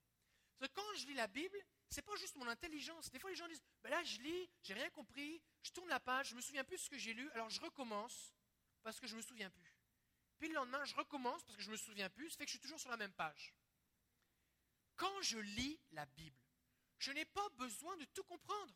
quand 0.74 0.94
je 0.96 1.08
lis 1.08 1.14
la 1.14 1.28
Bible, 1.28 1.58
c'est 1.90 2.02
pas 2.02 2.16
juste 2.18 2.36
mon 2.36 2.48
intelligence. 2.48 3.10
Des 3.12 3.20
fois, 3.20 3.30
les 3.30 3.36
gens 3.36 3.48
disent 3.48 3.64
ben 3.82 3.90
là, 3.90 4.04
je 4.04 4.20
lis, 4.22 4.50
j'ai 4.62 4.74
rien 4.74 4.90
compris, 4.92 5.42
je 5.64 5.72
tourne 5.72 5.90
la 5.90 6.00
page, 6.00 6.30
je 6.30 6.36
me 6.36 6.42
souviens 6.42 6.64
plus 6.64 6.78
de 6.78 6.82
ce 6.82 6.90
que 6.90 6.98
j'ai 6.98 7.14
lu, 7.14 7.30
alors 7.32 7.50
je 7.50 7.60
recommence 7.62 8.34
parce 8.84 9.00
que 9.00 9.08
je 9.08 9.16
me 9.16 9.22
souviens 9.22 9.50
plus. 9.50 9.76
Puis 10.38 10.48
le 10.48 10.56
lendemain, 10.56 10.84
je 10.86 10.96
recommence 10.96 11.44
parce 11.44 11.58
que 11.58 11.64
je 11.64 11.72
me 11.72 11.78
souviens 11.78 12.10
plus, 12.10 12.30
ça 12.30 12.38
fait 12.38 12.46
que 12.46 12.52
je 12.52 12.58
suis 12.58 12.60
toujours 12.60 12.80
sur 12.80 12.90
la 12.90 12.98
même 12.98 13.14
page. 13.14 13.54
Quand 14.96 15.22
je 15.22 15.38
lis 15.38 15.80
la 15.92 16.06
Bible, 16.06 16.40
je 16.98 17.12
n'ai 17.12 17.26
pas 17.26 17.48
besoin 17.58 17.96
de 17.98 18.06
tout 18.06 18.24
comprendre. 18.24 18.74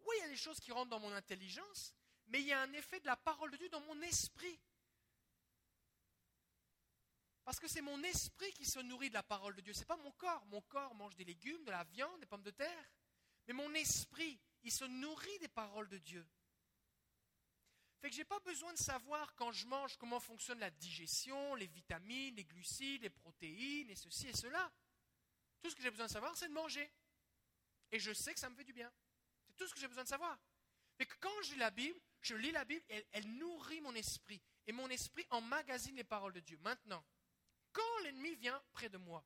Oui, 0.00 0.14
il 0.18 0.22
y 0.22 0.26
a 0.26 0.28
des 0.28 0.36
choses 0.36 0.60
qui 0.60 0.72
rentrent 0.72 0.90
dans 0.90 1.00
mon 1.00 1.12
intelligence, 1.12 1.94
mais 2.26 2.40
il 2.40 2.46
y 2.46 2.52
a 2.52 2.60
un 2.60 2.72
effet 2.72 3.00
de 3.00 3.06
la 3.06 3.16
parole 3.16 3.50
de 3.50 3.56
Dieu 3.56 3.68
dans 3.70 3.80
mon 3.80 4.00
esprit. 4.02 4.60
Parce 7.44 7.60
que 7.60 7.68
c'est 7.68 7.82
mon 7.82 8.02
esprit 8.02 8.52
qui 8.54 8.64
se 8.64 8.78
nourrit 8.78 9.10
de 9.10 9.14
la 9.14 9.22
parole 9.22 9.54
de 9.54 9.60
Dieu. 9.60 9.74
Ce 9.74 9.80
n'est 9.80 9.84
pas 9.84 9.98
mon 9.98 10.12
corps. 10.12 10.44
Mon 10.46 10.62
corps 10.62 10.94
mange 10.94 11.14
des 11.16 11.24
légumes, 11.24 11.64
de 11.64 11.70
la 11.70 11.84
viande, 11.84 12.18
des 12.20 12.26
pommes 12.26 12.42
de 12.42 12.50
terre. 12.50 12.90
Mais 13.46 13.52
mon 13.52 13.72
esprit, 13.74 14.40
il 14.62 14.72
se 14.72 14.84
nourrit 14.84 15.38
des 15.40 15.48
paroles 15.48 15.88
de 15.88 15.98
Dieu. 15.98 16.26
Fait 18.00 18.08
que 18.08 18.14
je 18.16 18.20
n'ai 18.20 18.24
pas 18.24 18.40
besoin 18.40 18.72
de 18.72 18.78
savoir 18.78 19.34
quand 19.34 19.52
je 19.52 19.66
mange 19.66 19.96
comment 19.96 20.20
fonctionne 20.20 20.58
la 20.58 20.70
digestion, 20.70 21.54
les 21.54 21.66
vitamines, 21.66 22.34
les 22.34 22.44
glucides, 22.44 23.02
les 23.02 23.10
protéines, 23.10 23.90
et 23.90 23.94
ceci 23.94 24.28
et 24.28 24.36
cela. 24.36 24.72
Tout 25.62 25.70
ce 25.70 25.76
que 25.76 25.82
j'ai 25.82 25.90
besoin 25.90 26.06
de 26.06 26.12
savoir, 26.12 26.34
c'est 26.36 26.48
de 26.48 26.52
manger. 26.52 26.90
Et 27.92 27.98
je 27.98 28.12
sais 28.12 28.32
que 28.32 28.40
ça 28.40 28.48
me 28.48 28.56
fait 28.56 28.64
du 28.64 28.72
bien. 28.72 28.90
C'est 29.46 29.56
tout 29.56 29.66
ce 29.66 29.74
que 29.74 29.80
j'ai 29.80 29.88
besoin 29.88 30.04
de 30.04 30.08
savoir. 30.08 30.38
Que 30.98 31.04
quand 31.20 31.42
je 31.42 31.52
lis 31.52 31.58
la 31.58 31.70
Bible, 31.70 31.98
je 32.20 32.34
lis 32.34 32.52
la 32.52 32.64
Bible, 32.64 32.84
elle, 32.88 33.04
elle 33.12 33.36
nourrit 33.36 33.80
mon 33.80 33.94
esprit. 33.94 34.40
Et 34.66 34.72
mon 34.72 34.88
esprit 34.88 35.26
emmagasine 35.30 35.96
les 35.96 36.04
paroles 36.04 36.32
de 36.32 36.40
Dieu. 36.40 36.58
Maintenant, 36.58 37.04
quand 37.74 37.98
l'ennemi 38.04 38.34
vient 38.36 38.62
près 38.72 38.88
de 38.88 38.96
moi, 38.96 39.22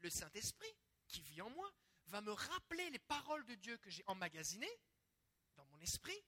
le 0.00 0.10
Saint-Esprit 0.10 0.72
qui 1.08 1.20
vit 1.22 1.42
en 1.42 1.50
moi 1.50 1.72
va 2.06 2.20
me 2.20 2.30
rappeler 2.30 2.88
les 2.90 2.98
paroles 3.00 3.44
de 3.46 3.54
Dieu 3.56 3.76
que 3.78 3.90
j'ai 3.90 4.04
emmagasinées 4.06 4.80
dans 5.56 5.64
mon 5.66 5.80
esprit 5.80 6.22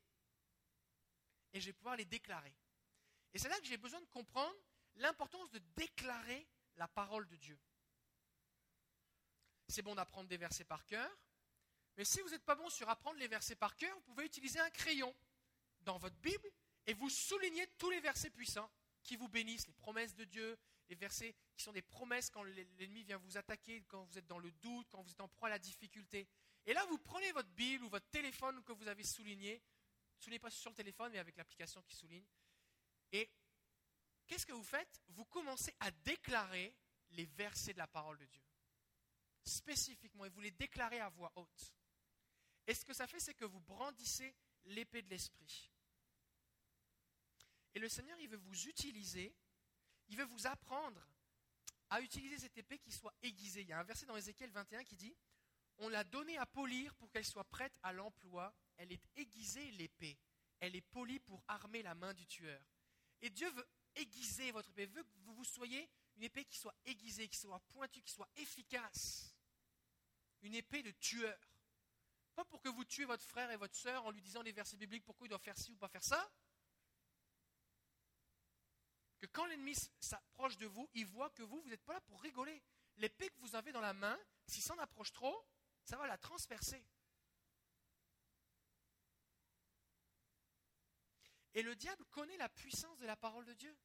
et 1.52 1.60
je 1.60 1.66
vais 1.66 1.72
pouvoir 1.72 1.96
les 1.96 2.04
déclarer. 2.04 2.54
Et 3.32 3.38
c'est 3.38 3.48
là 3.48 3.58
que 3.60 3.66
j'ai 3.66 3.76
besoin 3.76 4.00
de 4.00 4.06
comprendre 4.06 4.56
l'importance 4.96 5.50
de 5.50 5.60
déclarer 5.76 6.48
la 6.76 6.88
parole 6.88 7.26
de 7.28 7.36
Dieu. 7.36 7.58
C'est 9.68 9.82
bon 9.82 9.94
d'apprendre 9.94 10.28
des 10.28 10.36
versets 10.36 10.64
par 10.64 10.84
cœur, 10.84 11.10
mais 11.96 12.04
si 12.04 12.20
vous 12.22 12.30
n'êtes 12.30 12.44
pas 12.44 12.56
bon 12.56 12.68
sur 12.70 12.88
apprendre 12.88 13.18
les 13.18 13.28
versets 13.28 13.54
par 13.56 13.76
cœur, 13.76 13.94
vous 13.94 14.02
pouvez 14.02 14.24
utiliser 14.24 14.58
un 14.58 14.70
crayon 14.70 15.14
dans 15.82 15.98
votre 15.98 16.16
Bible 16.16 16.50
et 16.86 16.94
vous 16.94 17.10
soulignez 17.10 17.66
tous 17.78 17.90
les 17.90 18.00
versets 18.00 18.30
puissants 18.30 18.70
qui 19.02 19.16
vous 19.16 19.28
bénissent, 19.28 19.66
les 19.66 19.74
promesses 19.74 20.14
de 20.14 20.24
Dieu, 20.24 20.58
les 20.90 20.96
versets 20.96 21.34
qui 21.56 21.62
sont 21.62 21.72
des 21.72 21.82
promesses 21.82 22.30
quand 22.30 22.42
l'ennemi 22.42 23.04
vient 23.04 23.16
vous 23.18 23.38
attaquer, 23.38 23.82
quand 23.84 24.04
vous 24.04 24.18
êtes 24.18 24.26
dans 24.26 24.40
le 24.40 24.50
doute, 24.50 24.88
quand 24.90 25.00
vous 25.02 25.10
êtes 25.10 25.20
en 25.20 25.28
proie 25.28 25.46
à 25.46 25.52
la 25.52 25.58
difficulté. 25.58 26.28
Et 26.66 26.74
là, 26.74 26.84
vous 26.86 26.98
prenez 26.98 27.30
votre 27.32 27.48
Bible 27.50 27.84
ou 27.84 27.88
votre 27.88 28.08
téléphone 28.10 28.62
que 28.64 28.72
vous 28.72 28.88
avez 28.88 29.04
souligné, 29.04 29.62
soulignez 30.18 30.40
pas 30.40 30.50
sur 30.50 30.70
le 30.70 30.76
téléphone, 30.76 31.12
mais 31.12 31.18
avec 31.18 31.36
l'application 31.36 31.80
qui 31.82 31.94
souligne, 31.94 32.26
et 33.12 33.30
qu'est-ce 34.26 34.44
que 34.44 34.52
vous 34.52 34.64
faites? 34.64 35.00
Vous 35.08 35.24
commencez 35.24 35.74
à 35.78 35.90
déclarer 35.90 36.76
les 37.10 37.26
versets 37.26 37.72
de 37.72 37.78
la 37.78 37.86
parole 37.86 38.18
de 38.18 38.26
Dieu, 38.26 38.42
spécifiquement, 39.44 40.24
et 40.24 40.28
vous 40.28 40.40
les 40.40 40.50
déclarez 40.50 41.00
à 41.00 41.08
voix 41.08 41.32
haute. 41.36 41.72
Et 42.66 42.74
ce 42.74 42.84
que 42.84 42.94
ça 42.94 43.06
fait, 43.06 43.20
c'est 43.20 43.34
que 43.34 43.44
vous 43.44 43.60
brandissez 43.60 44.34
l'épée 44.64 45.02
de 45.02 45.08
l'esprit. 45.08 45.70
Et 47.74 47.78
le 47.78 47.88
Seigneur, 47.88 48.18
il 48.18 48.28
veut 48.28 48.36
vous 48.36 48.66
utiliser 48.66 49.32
il 50.10 50.16
veut 50.16 50.24
vous 50.24 50.46
apprendre 50.46 51.00
à 51.88 52.00
utiliser 52.00 52.38
cette 52.38 52.58
épée 52.58 52.78
qui 52.78 52.92
soit 52.92 53.14
aiguisée. 53.22 53.62
Il 53.62 53.68
y 53.68 53.72
a 53.72 53.78
un 53.78 53.84
verset 53.84 54.06
dans 54.06 54.16
Ézéchiel 54.16 54.50
21 54.50 54.84
qui 54.84 54.96
dit 54.96 55.16
On 55.78 55.88
l'a 55.88 56.04
donnée 56.04 56.36
à 56.36 56.46
polir 56.46 56.94
pour 56.96 57.10
qu'elle 57.10 57.24
soit 57.24 57.44
prête 57.44 57.78
à 57.82 57.92
l'emploi. 57.92 58.52
Elle 58.76 58.92
est 58.92 59.08
aiguisée, 59.16 59.70
l'épée. 59.72 60.18
Elle 60.58 60.74
est 60.74 60.80
polie 60.80 61.20
pour 61.20 61.42
armer 61.48 61.82
la 61.82 61.94
main 61.94 62.12
du 62.12 62.26
tueur. 62.26 62.60
Et 63.22 63.30
Dieu 63.30 63.48
veut 63.50 63.66
aiguiser 63.94 64.50
votre 64.50 64.68
épée. 64.70 64.86
Veut 64.86 65.04
que 65.04 65.18
vous, 65.20 65.34
vous 65.34 65.44
soyez 65.44 65.88
une 66.16 66.24
épée 66.24 66.44
qui 66.44 66.58
soit 66.58 66.74
aiguisée, 66.84 67.28
qui 67.28 67.38
soit 67.38 67.60
pointue, 67.68 68.02
qui 68.02 68.12
soit 68.12 68.28
efficace. 68.36 69.34
Une 70.42 70.54
épée 70.54 70.82
de 70.82 70.90
tueur. 70.90 71.38
Pas 72.34 72.44
pour 72.44 72.60
que 72.60 72.68
vous 72.68 72.84
tuez 72.84 73.04
votre 73.04 73.24
frère 73.24 73.50
et 73.50 73.56
votre 73.56 73.76
sœur 73.76 74.04
en 74.06 74.10
lui 74.10 74.22
disant 74.22 74.42
les 74.42 74.52
versets 74.52 74.76
bibliques 74.76 75.04
pourquoi 75.04 75.26
il 75.26 75.30
doit 75.30 75.38
faire 75.38 75.56
ci 75.56 75.70
ou 75.70 75.76
pas 75.76 75.88
faire 75.88 76.04
ça 76.04 76.30
que 79.20 79.26
quand 79.26 79.46
l'ennemi 79.46 79.74
s'approche 80.00 80.56
de 80.56 80.66
vous, 80.66 80.88
il 80.94 81.06
voit 81.06 81.30
que 81.30 81.42
vous, 81.42 81.60
vous 81.60 81.68
n'êtes 81.68 81.84
pas 81.84 81.92
là 81.92 82.00
pour 82.00 82.20
rigoler. 82.22 82.62
L'épée 82.96 83.28
que 83.28 83.38
vous 83.40 83.54
avez 83.54 83.70
dans 83.70 83.80
la 83.80 83.92
main, 83.92 84.18
s'il 84.46 84.62
s'en 84.62 84.78
approche 84.78 85.12
trop, 85.12 85.46
ça 85.84 85.96
va 85.96 86.06
la 86.06 86.18
transpercer. 86.18 86.84
Et 91.54 91.62
le 91.62 91.74
diable 91.74 92.04
connaît 92.06 92.36
la 92.36 92.48
puissance 92.48 92.98
de 92.98 93.06
la 93.06 93.16
parole 93.16 93.44
de 93.44 93.52
Dieu. 93.54 93.76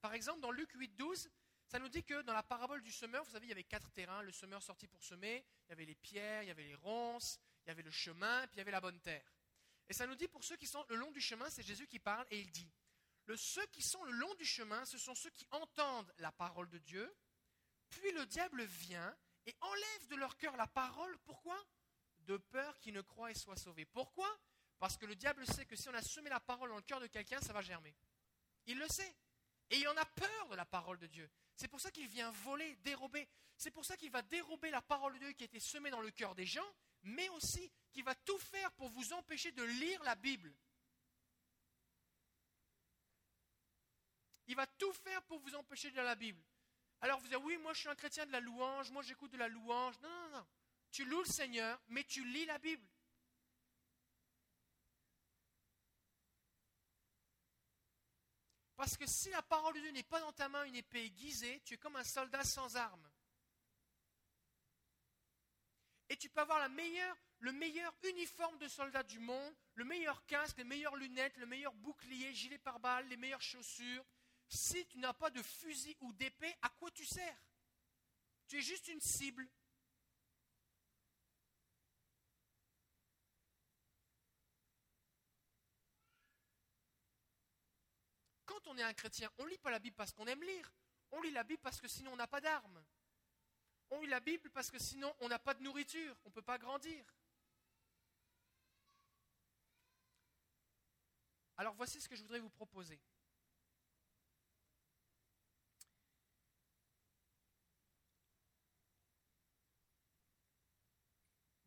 Par 0.00 0.14
exemple, 0.14 0.40
dans 0.40 0.52
Luc 0.52 0.70
8, 0.72 0.96
12, 0.96 1.30
ça 1.66 1.78
nous 1.78 1.88
dit 1.88 2.04
que 2.04 2.22
dans 2.22 2.32
la 2.32 2.42
parabole 2.42 2.82
du 2.82 2.92
semeur, 2.92 3.24
vous 3.24 3.30
savez, 3.30 3.46
il 3.46 3.50
y 3.50 3.52
avait 3.52 3.64
quatre 3.64 3.90
terrains. 3.90 4.22
Le 4.22 4.32
semeur 4.32 4.62
sorti 4.62 4.86
pour 4.86 5.02
semer, 5.02 5.44
il 5.66 5.70
y 5.70 5.72
avait 5.72 5.84
les 5.84 5.96
pierres, 5.96 6.42
il 6.44 6.46
y 6.46 6.50
avait 6.50 6.64
les 6.64 6.76
ronces, 6.76 7.38
il 7.64 7.68
y 7.68 7.70
avait 7.72 7.82
le 7.82 7.90
chemin, 7.90 8.46
puis 8.46 8.56
il 8.56 8.58
y 8.58 8.60
avait 8.62 8.70
la 8.70 8.80
bonne 8.80 9.00
terre. 9.00 9.34
Et 9.88 9.92
ça 9.92 10.06
nous 10.06 10.14
dit 10.14 10.28
pour 10.28 10.44
ceux 10.44 10.56
qui 10.56 10.66
sont 10.66 10.84
le 10.88 10.96
long 10.96 11.10
du 11.10 11.20
chemin, 11.20 11.50
c'est 11.50 11.62
Jésus 11.62 11.86
qui 11.86 11.98
parle 11.98 12.26
et 12.30 12.40
il 12.40 12.50
dit 12.50 12.70
ceux 13.36 13.66
qui 13.66 13.82
sont 13.82 14.02
le 14.04 14.12
long 14.12 14.34
du 14.34 14.44
chemin, 14.44 14.84
ce 14.84 14.98
sont 14.98 15.14
ceux 15.14 15.30
qui 15.30 15.46
entendent 15.50 16.12
la 16.18 16.32
parole 16.32 16.68
de 16.70 16.78
Dieu, 16.78 17.14
puis 17.90 18.10
le 18.12 18.26
diable 18.26 18.64
vient 18.64 19.16
et 19.46 19.56
enlève 19.60 20.08
de 20.08 20.16
leur 20.16 20.36
cœur 20.36 20.56
la 20.56 20.66
parole. 20.66 21.16
Pourquoi? 21.24 21.58
De 22.20 22.36
peur 22.36 22.78
qu'ils 22.78 22.94
ne 22.94 23.00
croient 23.00 23.30
et 23.30 23.34
soient 23.34 23.56
sauvés. 23.56 23.86
Pourquoi? 23.86 24.28
Parce 24.78 24.96
que 24.96 25.06
le 25.06 25.16
diable 25.16 25.46
sait 25.46 25.66
que 25.66 25.74
si 25.74 25.88
on 25.88 25.94
a 25.94 26.02
semé 26.02 26.30
la 26.30 26.40
parole 26.40 26.68
dans 26.68 26.76
le 26.76 26.82
cœur 26.82 27.00
de 27.00 27.06
quelqu'un, 27.06 27.40
ça 27.40 27.52
va 27.52 27.62
germer. 27.62 27.94
Il 28.66 28.78
le 28.78 28.86
sait. 28.88 29.16
Et 29.70 29.78
il 29.78 29.88
en 29.88 29.96
a 29.96 30.04
peur 30.04 30.48
de 30.48 30.56
la 30.56 30.64
parole 30.64 30.98
de 30.98 31.06
Dieu. 31.06 31.30
C'est 31.54 31.68
pour 31.68 31.80
ça 31.80 31.90
qu'il 31.90 32.06
vient 32.08 32.30
voler, 32.30 32.76
dérober. 32.76 33.28
C'est 33.56 33.70
pour 33.70 33.84
ça 33.84 33.96
qu'il 33.96 34.10
va 34.10 34.22
dérober 34.22 34.70
la 34.70 34.80
parole 34.80 35.14
de 35.14 35.18
Dieu 35.18 35.32
qui 35.32 35.44
a 35.44 35.46
été 35.46 35.60
semée 35.60 35.90
dans 35.90 36.00
le 36.00 36.10
cœur 36.10 36.34
des 36.34 36.46
gens, 36.46 36.74
mais 37.02 37.28
aussi 37.30 37.72
qu'il 37.92 38.04
va 38.04 38.14
tout 38.14 38.38
faire 38.38 38.70
pour 38.72 38.88
vous 38.88 39.12
empêcher 39.12 39.50
de 39.52 39.64
lire 39.64 40.02
la 40.04 40.14
Bible. 40.14 40.54
Il 44.48 44.56
va 44.56 44.66
tout 44.66 44.92
faire 44.92 45.22
pour 45.24 45.38
vous 45.40 45.54
empêcher 45.54 45.90
de 45.90 45.94
lire 45.94 46.04
la 46.04 46.14
Bible. 46.14 46.42
Alors 47.00 47.20
vous 47.20 47.28
dites, 47.28 47.36
oui, 47.36 47.56
moi 47.58 47.72
je 47.74 47.80
suis 47.80 47.88
un 47.88 47.94
chrétien 47.94 48.26
de 48.26 48.32
la 48.32 48.40
louange, 48.40 48.90
moi 48.90 49.02
j'écoute 49.02 49.30
de 49.30 49.38
la 49.38 49.48
louange. 49.48 49.98
Non, 50.00 50.08
non, 50.08 50.30
non. 50.30 50.46
Tu 50.90 51.04
loues 51.04 51.22
le 51.22 51.28
Seigneur, 51.28 51.80
mais 51.88 52.02
tu 52.04 52.24
lis 52.24 52.46
la 52.46 52.58
Bible. 52.58 52.86
Parce 58.74 58.96
que 58.96 59.06
si 59.06 59.28
la 59.30 59.42
parole 59.42 59.74
de 59.74 59.80
Dieu 59.80 59.90
n'est 59.90 60.02
pas 60.02 60.20
dans 60.20 60.32
ta 60.32 60.48
main 60.48 60.64
une 60.64 60.76
épée 60.76 61.04
aiguisée, 61.04 61.60
tu 61.64 61.74
es 61.74 61.78
comme 61.78 61.96
un 61.96 62.04
soldat 62.04 62.44
sans 62.44 62.76
armes. 62.76 63.10
Et 66.08 66.16
tu 66.16 66.30
peux 66.30 66.40
avoir 66.40 66.58
la 66.58 66.68
meilleure, 66.68 67.16
le 67.40 67.52
meilleur 67.52 67.92
uniforme 68.04 68.56
de 68.58 68.68
soldat 68.68 69.02
du 69.02 69.18
monde, 69.18 69.54
le 69.74 69.84
meilleur 69.84 70.24
casque, 70.26 70.56
les 70.56 70.64
meilleures 70.64 70.96
lunettes, 70.96 71.36
le 71.36 71.46
meilleur 71.46 71.74
bouclier, 71.74 72.32
gilet 72.32 72.58
pare-balles, 72.58 73.06
les 73.08 73.16
meilleures 73.16 73.42
chaussures. 73.42 74.04
Si 74.48 74.86
tu 74.86 74.98
n'as 74.98 75.12
pas 75.12 75.30
de 75.30 75.42
fusil 75.42 75.96
ou 76.00 76.12
d'épée, 76.12 76.54
à 76.62 76.70
quoi 76.70 76.90
tu 76.90 77.04
sers? 77.04 77.38
Tu 78.46 78.58
es 78.58 78.62
juste 78.62 78.88
une 78.88 79.00
cible. 79.00 79.48
Quand 88.46 88.66
on 88.66 88.78
est 88.78 88.82
un 88.82 88.94
chrétien, 88.94 89.30
on 89.38 89.44
ne 89.44 89.50
lit 89.50 89.58
pas 89.58 89.70
la 89.70 89.78
Bible 89.78 89.94
parce 89.94 90.12
qu'on 90.12 90.26
aime 90.26 90.42
lire. 90.42 90.72
On 91.12 91.20
lit 91.20 91.30
la 91.30 91.44
Bible 91.44 91.60
parce 91.62 91.80
que 91.80 91.88
sinon 91.88 92.12
on 92.12 92.16
n'a 92.16 92.26
pas 92.26 92.40
d'armes. 92.40 92.82
On 93.90 94.00
lit 94.00 94.08
la 94.08 94.20
Bible 94.20 94.50
parce 94.50 94.70
que 94.70 94.78
sinon 94.78 95.14
on 95.20 95.28
n'a 95.28 95.38
pas 95.38 95.54
de 95.54 95.62
nourriture, 95.62 96.16
on 96.24 96.28
ne 96.28 96.34
peut 96.34 96.42
pas 96.42 96.58
grandir. 96.58 97.04
Alors 101.58 101.74
voici 101.74 102.00
ce 102.00 102.08
que 102.08 102.14
je 102.14 102.22
voudrais 102.22 102.38
vous 102.38 102.50
proposer. 102.50 103.00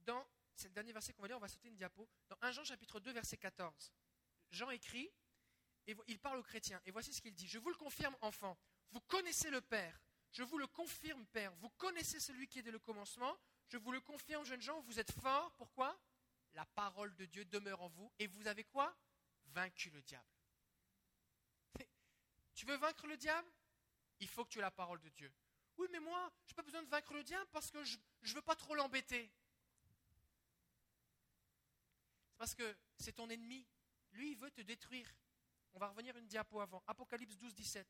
Dans, 0.05 0.25
c'est 0.61 0.67
le 0.67 0.73
dernier 0.75 0.93
verset 0.93 1.13
qu'on 1.13 1.23
va 1.23 1.27
lire, 1.27 1.37
on 1.37 1.41
va 1.41 1.47
sauter 1.47 1.69
une 1.69 1.75
diapo. 1.75 2.07
Dans 2.29 2.37
1 2.41 2.51
Jean 2.51 2.63
chapitre 2.63 2.99
2 2.99 3.11
verset 3.11 3.37
14, 3.37 3.91
Jean 4.51 4.69
écrit, 4.69 5.11
et 5.87 5.95
il 6.07 6.19
parle 6.19 6.37
aux 6.37 6.43
chrétiens, 6.43 6.79
et 6.85 6.91
voici 6.91 7.11
ce 7.13 7.21
qu'il 7.21 7.33
dit. 7.33 7.47
Je 7.47 7.57
vous 7.57 7.69
le 7.69 7.75
confirme, 7.75 8.15
enfant, 8.21 8.57
vous 8.91 9.01
connaissez 9.01 9.49
le 9.49 9.61
Père, 9.61 9.99
je 10.31 10.43
vous 10.43 10.59
le 10.59 10.67
confirme, 10.67 11.25
Père, 11.27 11.51
vous 11.55 11.69
connaissez 11.71 12.19
celui 12.19 12.47
qui 12.47 12.59
est 12.59 12.61
dès 12.61 12.71
le 12.71 12.79
commencement, 12.79 13.35
je 13.69 13.77
vous 13.77 13.91
le 13.91 13.99
confirme, 14.01 14.45
jeunes 14.45 14.61
gens, 14.61 14.79
vous 14.81 14.99
êtes 14.99 15.11
forts, 15.11 15.51
pourquoi? 15.55 15.99
La 16.53 16.65
parole 16.65 17.15
de 17.15 17.25
Dieu 17.25 17.43
demeure 17.45 17.81
en 17.81 17.89
vous, 17.89 18.11
et 18.19 18.27
vous 18.27 18.47
avez 18.47 18.63
quoi? 18.63 18.95
Vaincu 19.45 19.89
le 19.89 20.01
diable. 20.03 20.29
Tu 22.53 22.67
veux 22.67 22.77
vaincre 22.77 23.07
le 23.07 23.17
diable? 23.17 23.49
Il 24.19 24.27
faut 24.27 24.45
que 24.45 24.49
tu 24.49 24.59
aies 24.59 24.61
la 24.61 24.69
parole 24.69 25.01
de 25.01 25.09
Dieu. 25.09 25.33
Oui, 25.77 25.87
mais 25.91 25.99
moi, 25.99 26.31
je 26.45 26.51
n'ai 26.51 26.55
pas 26.55 26.61
besoin 26.61 26.83
de 26.83 26.89
vaincre 26.89 27.13
le 27.13 27.23
diable 27.23 27.49
parce 27.51 27.71
que 27.71 27.83
je 27.83 27.97
ne 28.21 28.33
veux 28.35 28.41
pas 28.43 28.55
trop 28.55 28.75
l'embêter. 28.75 29.31
C'est 32.30 32.30
parce 32.41 32.55
que 32.55 32.75
c'est 32.97 33.11
ton 33.11 33.29
ennemi. 33.29 33.67
Lui, 34.13 34.31
il 34.31 34.35
veut 34.35 34.49
te 34.49 34.61
détruire. 34.61 35.07
On 35.73 35.79
va 35.79 35.89
revenir 35.89 36.17
une 36.17 36.25
diapo 36.25 36.59
avant. 36.59 36.83
Apocalypse 36.87 37.37
12, 37.37 37.53
17. 37.53 37.87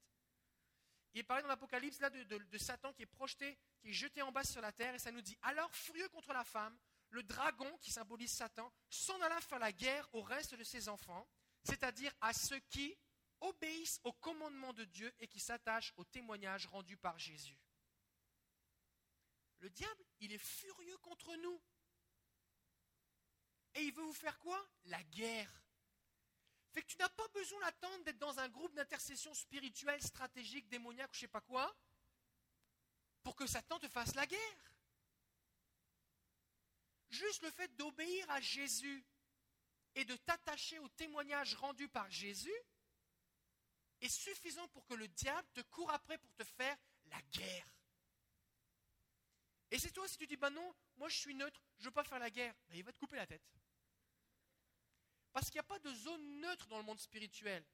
Il 1.13 1.21
est 1.21 1.23
parlé 1.23 1.41
dans 1.41 1.47
l'Apocalypse 1.47 2.01
là 2.01 2.09
de, 2.09 2.57
Satan 2.57 2.91
qui 2.91 3.03
est 3.03 3.05
projeté, 3.05 3.57
qui 3.79 3.91
est 3.91 3.93
jeté 3.93 4.21
en 4.21 4.29
bas 4.29 4.43
sur 4.43 4.59
la 4.59 4.73
terre, 4.73 4.93
et 4.93 4.99
ça 4.99 5.13
nous 5.13 5.21
dit 5.21 5.37
alors 5.41 5.73
furieux 5.73 6.09
contre 6.09 6.33
la 6.33 6.43
femme, 6.43 6.77
le 7.11 7.23
dragon 7.23 7.77
qui 7.77 7.91
symbolise 7.91 8.33
Satan 8.33 8.69
s'en 8.89 9.21
alla 9.21 9.39
faire 9.39 9.59
la 9.59 9.71
guerre 9.71 10.05
au 10.11 10.21
reste 10.21 10.55
de 10.55 10.65
ses 10.65 10.89
enfants, 10.89 11.25
c'est-à-dire 11.63 12.11
à 12.19 12.33
ceux 12.33 12.59
qui 12.59 12.93
obéissent 13.39 14.01
au 14.03 14.11
commandement 14.11 14.73
de 14.73 14.83
Dieu 14.83 15.13
et 15.19 15.29
qui 15.29 15.39
s'attachent 15.39 15.93
au 15.95 16.03
témoignage 16.03 16.67
rendu 16.67 16.97
par 16.97 17.17
Jésus. 17.17 17.57
Le 19.59 19.69
diable, 19.69 20.03
il 20.19 20.33
est 20.33 20.37
furieux 20.43 20.97
contre 20.97 21.37
nous. 21.37 21.61
Et 23.75 23.83
il 23.83 23.93
veut 23.93 24.03
vous 24.03 24.13
faire 24.13 24.37
quoi? 24.39 24.65
La 24.85 25.01
guerre. 25.03 25.51
Fait 26.73 26.81
que 26.81 26.87
tu 26.87 26.97
n'as 26.97 27.09
pas 27.09 27.27
besoin 27.29 27.59
d'attendre 27.61 28.03
d'être 28.05 28.17
dans 28.17 28.39
un 28.39 28.47
groupe 28.49 28.73
d'intercession 28.73 29.33
spirituelle, 29.33 30.01
stratégique, 30.01 30.69
démoniaque 30.69 31.11
ou 31.11 31.15
je 31.15 31.19
sais 31.21 31.27
pas 31.27 31.41
quoi, 31.41 31.75
pour 33.23 33.35
que 33.35 33.45
Satan 33.45 33.77
te 33.79 33.89
fasse 33.89 34.15
la 34.15 34.25
guerre. 34.25 34.73
Juste 37.09 37.43
le 37.43 37.51
fait 37.51 37.67
d'obéir 37.75 38.29
à 38.29 38.39
Jésus 38.39 39.05
et 39.95 40.05
de 40.05 40.15
t'attacher 40.15 40.79
au 40.79 40.87
témoignage 40.89 41.55
rendu 41.55 41.89
par 41.89 42.09
Jésus 42.09 42.53
est 43.99 44.09
suffisant 44.09 44.67
pour 44.69 44.85
que 44.85 44.93
le 44.93 45.07
diable 45.09 45.47
te 45.53 45.61
court 45.61 45.91
après 45.91 46.17
pour 46.17 46.33
te 46.35 46.45
faire 46.45 46.77
la 47.07 47.21
guerre. 47.23 47.67
Et 49.71 49.79
c'est 49.79 49.91
toi 49.91 50.07
si 50.07 50.17
tu 50.17 50.25
dis, 50.25 50.37
ben 50.37 50.49
non, 50.49 50.73
moi 50.95 51.09
je 51.09 51.17
suis 51.17 51.35
neutre, 51.35 51.61
je 51.77 51.83
ne 51.83 51.89
veux 51.89 51.93
pas 51.93 52.03
faire 52.05 52.19
la 52.19 52.29
guerre, 52.29 52.55
ben 52.69 52.77
il 52.77 52.83
va 52.83 52.93
te 52.93 52.97
couper 52.97 53.17
la 53.17 53.27
tête. 53.27 53.43
Parce 55.33 55.49
qu'il 55.49 55.55
n'y 55.55 55.59
a 55.59 55.63
pas 55.63 55.79
de 55.79 55.93
zone 55.93 56.41
neutre 56.41 56.67
dans 56.67 56.77
le 56.77 56.83
monde 56.83 56.99
spirituel. 56.99 57.65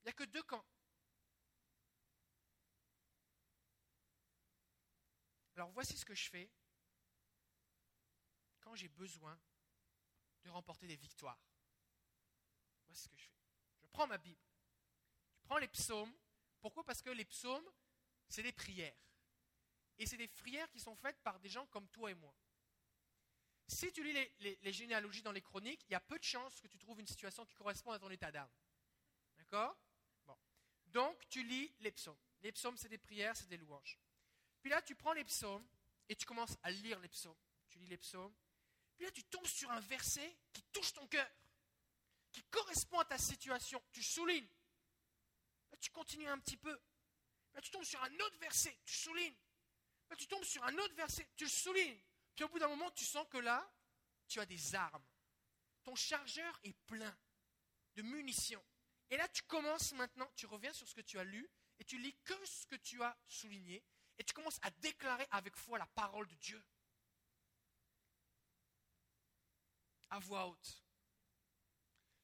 Il 0.00 0.04
n'y 0.04 0.10
a 0.10 0.12
que 0.12 0.24
deux 0.24 0.42
camps. 0.42 0.64
Alors 5.56 5.70
voici 5.70 5.96
ce 5.96 6.04
que 6.04 6.14
je 6.14 6.28
fais 6.28 6.50
quand 8.60 8.74
j'ai 8.74 8.88
besoin 8.88 9.38
de 10.42 10.50
remporter 10.50 10.86
des 10.86 10.96
victoires. 10.96 11.40
Voici 12.86 13.04
ce 13.04 13.08
que 13.08 13.16
je 13.16 13.28
fais. 13.28 13.40
Je 13.82 13.86
prends 13.86 14.06
ma 14.06 14.18
Bible. 14.18 14.40
Je 15.38 15.44
prends 15.44 15.58
les 15.58 15.68
psaumes. 15.68 16.12
Pourquoi? 16.60 16.84
Parce 16.84 17.02
que 17.02 17.10
les 17.10 17.24
psaumes, 17.24 17.70
c'est 18.28 18.42
des 18.42 18.52
prières. 18.52 18.96
Et 19.98 20.06
c'est 20.06 20.16
des 20.16 20.28
prières 20.28 20.68
qui 20.70 20.80
sont 20.80 20.96
faites 20.96 21.20
par 21.22 21.38
des 21.38 21.48
gens 21.48 21.66
comme 21.66 21.88
toi 21.88 22.10
et 22.10 22.14
moi. 22.14 22.34
Si 23.66 23.90
tu 23.92 24.04
lis 24.04 24.12
les, 24.40 24.72
généalogies 24.72 25.22
dans 25.22 25.32
les 25.32 25.40
chroniques, 25.40 25.82
il 25.88 25.92
y 25.92 25.94
a 25.94 26.00
peu 26.00 26.18
de 26.18 26.24
chances 26.24 26.60
que 26.60 26.68
tu 26.68 26.78
trouves 26.78 27.00
une 27.00 27.06
situation 27.06 27.44
qui 27.46 27.54
correspond 27.54 27.92
à 27.92 27.98
ton 27.98 28.10
état 28.10 28.30
d'âme. 28.30 28.50
D'accord? 29.38 29.76
Bon. 30.26 30.36
Donc, 30.86 31.28
tu 31.28 31.42
lis 31.42 31.72
les 31.80 31.92
psaumes. 31.92 32.18
Les 32.42 32.52
psaumes, 32.52 32.76
c'est 32.76 32.88
des 32.88 32.98
prières, 32.98 33.36
c'est 33.36 33.48
des 33.48 33.56
louanges. 33.56 33.98
Puis 34.60 34.70
là, 34.70 34.82
tu 34.82 34.94
prends 34.94 35.14
les 35.14 35.24
psaumes 35.24 35.66
et 36.08 36.16
tu 36.16 36.26
commences 36.26 36.56
à 36.62 36.70
lire 36.70 37.00
les 37.00 37.08
psaumes. 37.08 37.36
Tu 37.68 37.78
lis 37.78 37.86
les 37.86 37.96
psaumes. 37.96 38.34
Puis 38.96 39.06
là, 39.06 39.10
tu 39.10 39.24
tombes 39.24 39.46
sur 39.46 39.70
un 39.70 39.80
verset 39.80 40.36
qui 40.52 40.62
touche 40.64 40.92
ton 40.92 41.06
cœur, 41.06 41.28
qui 42.30 42.42
correspond 42.44 42.98
à 42.98 43.04
ta 43.04 43.18
situation. 43.18 43.82
Tu 43.92 44.02
soulignes. 44.02 44.48
Là, 45.70 45.78
tu 45.78 45.90
continues 45.90 46.28
un 46.28 46.38
petit 46.38 46.56
peu. 46.56 46.78
Là, 47.54 47.60
tu 47.60 47.70
tombes 47.70 47.84
sur 47.84 48.02
un 48.02 48.14
autre 48.14 48.38
verset, 48.38 48.76
tu 48.84 48.94
soulignes. 48.94 49.34
Là, 50.10 50.16
tu 50.16 50.26
tombes 50.26 50.44
sur 50.44 50.62
un 50.64 50.76
autre 50.78 50.94
verset, 50.94 51.26
tu 51.36 51.48
soulignes. 51.48 52.00
Puis 52.34 52.44
au 52.44 52.48
bout 52.48 52.58
d'un 52.58 52.68
moment, 52.68 52.90
tu 52.92 53.04
sens 53.04 53.26
que 53.28 53.38
là, 53.38 53.68
tu 54.26 54.40
as 54.40 54.46
des 54.46 54.74
armes. 54.74 55.04
Ton 55.82 55.94
chargeur 55.94 56.58
est 56.64 56.76
plein 56.86 57.16
de 57.94 58.02
munitions. 58.02 58.64
Et 59.10 59.16
là, 59.16 59.28
tu 59.28 59.42
commences 59.42 59.92
maintenant, 59.92 60.30
tu 60.34 60.46
reviens 60.46 60.72
sur 60.72 60.88
ce 60.88 60.94
que 60.94 61.02
tu 61.02 61.18
as 61.18 61.24
lu, 61.24 61.48
et 61.78 61.84
tu 61.84 61.98
lis 61.98 62.14
que 62.24 62.46
ce 62.46 62.66
que 62.66 62.76
tu 62.76 63.02
as 63.02 63.16
souligné, 63.26 63.84
et 64.18 64.24
tu 64.24 64.32
commences 64.32 64.58
à 64.62 64.70
déclarer 64.70 65.26
avec 65.30 65.56
foi 65.56 65.78
la 65.78 65.86
parole 65.86 66.26
de 66.26 66.34
Dieu. 66.36 66.62
À 70.10 70.18
voix 70.18 70.46
haute. 70.46 70.84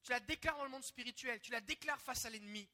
Tu 0.03 0.11
la 0.11 0.20
déclares 0.20 0.57
dans 0.57 0.64
le 0.64 0.70
monde 0.70 0.85
spirituel, 0.85 1.40
tu 1.40 1.51
la 1.51 1.61
déclares 1.61 2.01
face 2.01 2.25
à 2.25 2.31
l'ennemi. 2.31 2.68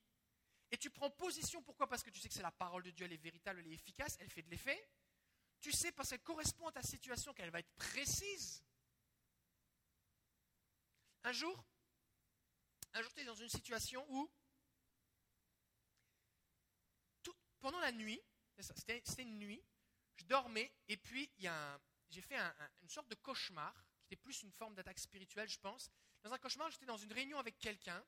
Et 0.71 0.79
tu 0.79 0.91
prends 0.91 1.11
position, 1.11 1.63
pourquoi? 1.63 1.89
Parce 1.89 2.03
que 2.03 2.11
tu 2.11 2.21
sais 2.21 2.29
que 2.29 2.35
c'est 2.35 2.43
la 2.43 2.53
parole 2.53 2.83
de 2.83 2.91
Dieu, 2.91 3.07
elle 3.07 3.13
est 3.13 3.17
véritable, 3.17 3.61
elle 3.61 3.73
est 3.73 3.75
efficace, 3.75 4.17
elle 4.21 4.31
fait 4.31 4.43
de 4.43 4.51
l'effet. 4.51 4.89
Tu 5.67 5.73
sais 5.73 5.91
parce 5.91 6.11
qu'elle 6.11 6.23
correspond 6.23 6.69
à 6.69 6.71
ta 6.71 6.83
situation 6.85 7.35
qu'elle 7.35 7.51
va 7.51 7.59
être 7.59 7.75
précise. 7.75 8.63
Un 11.25 11.33
jour, 11.33 11.65
un 12.93 13.03
jour, 13.03 13.13
tu 13.13 13.23
es 13.23 13.25
dans 13.25 13.35
une 13.35 13.49
situation 13.49 14.07
où, 14.09 14.31
pendant 17.59 17.81
la 17.81 17.91
nuit, 17.91 18.23
c'était 18.61 19.03
une 19.25 19.41
nuit, 19.41 19.61
je 20.15 20.25
dormais 20.27 20.73
et 20.87 20.97
puis 20.97 21.29
j'ai 22.11 22.23
fait 22.23 22.39
une 22.83 22.89
sorte 22.89 23.09
de 23.09 23.17
cauchemar, 23.17 23.75
qui 23.99 24.15
était 24.15 24.23
plus 24.23 24.45
une 24.45 24.53
forme 24.53 24.77
d'attaque 24.77 25.01
spirituelle, 25.01 25.49
je 25.49 25.59
pense. 25.59 25.91
Dans 26.23 26.33
un 26.33 26.39
cauchemar, 26.39 26.71
j'étais 26.71 26.87
dans 26.87 26.97
une 26.97 27.13
réunion 27.13 27.41
avec 27.41 27.59
quelqu'un 27.59 28.07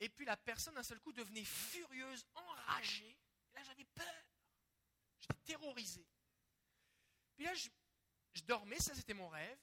et 0.00 0.08
puis 0.08 0.24
la 0.24 0.36
personne, 0.36 0.74
d'un 0.74 0.82
seul 0.82 0.98
coup, 0.98 1.12
devenait 1.12 1.44
furieuse, 1.44 2.26
enragée. 2.34 3.16
Là, 3.54 3.62
j'avais 3.62 3.84
peur. 3.84 4.24
J'étais 5.20 5.34
terrorisé. 5.44 6.04
Puis 7.36 7.44
là, 7.44 7.54
je, 7.54 8.42
dormais, 8.42 8.78
ça 8.78 8.94
c'était 8.94 9.14
mon 9.14 9.28
rêve, 9.28 9.58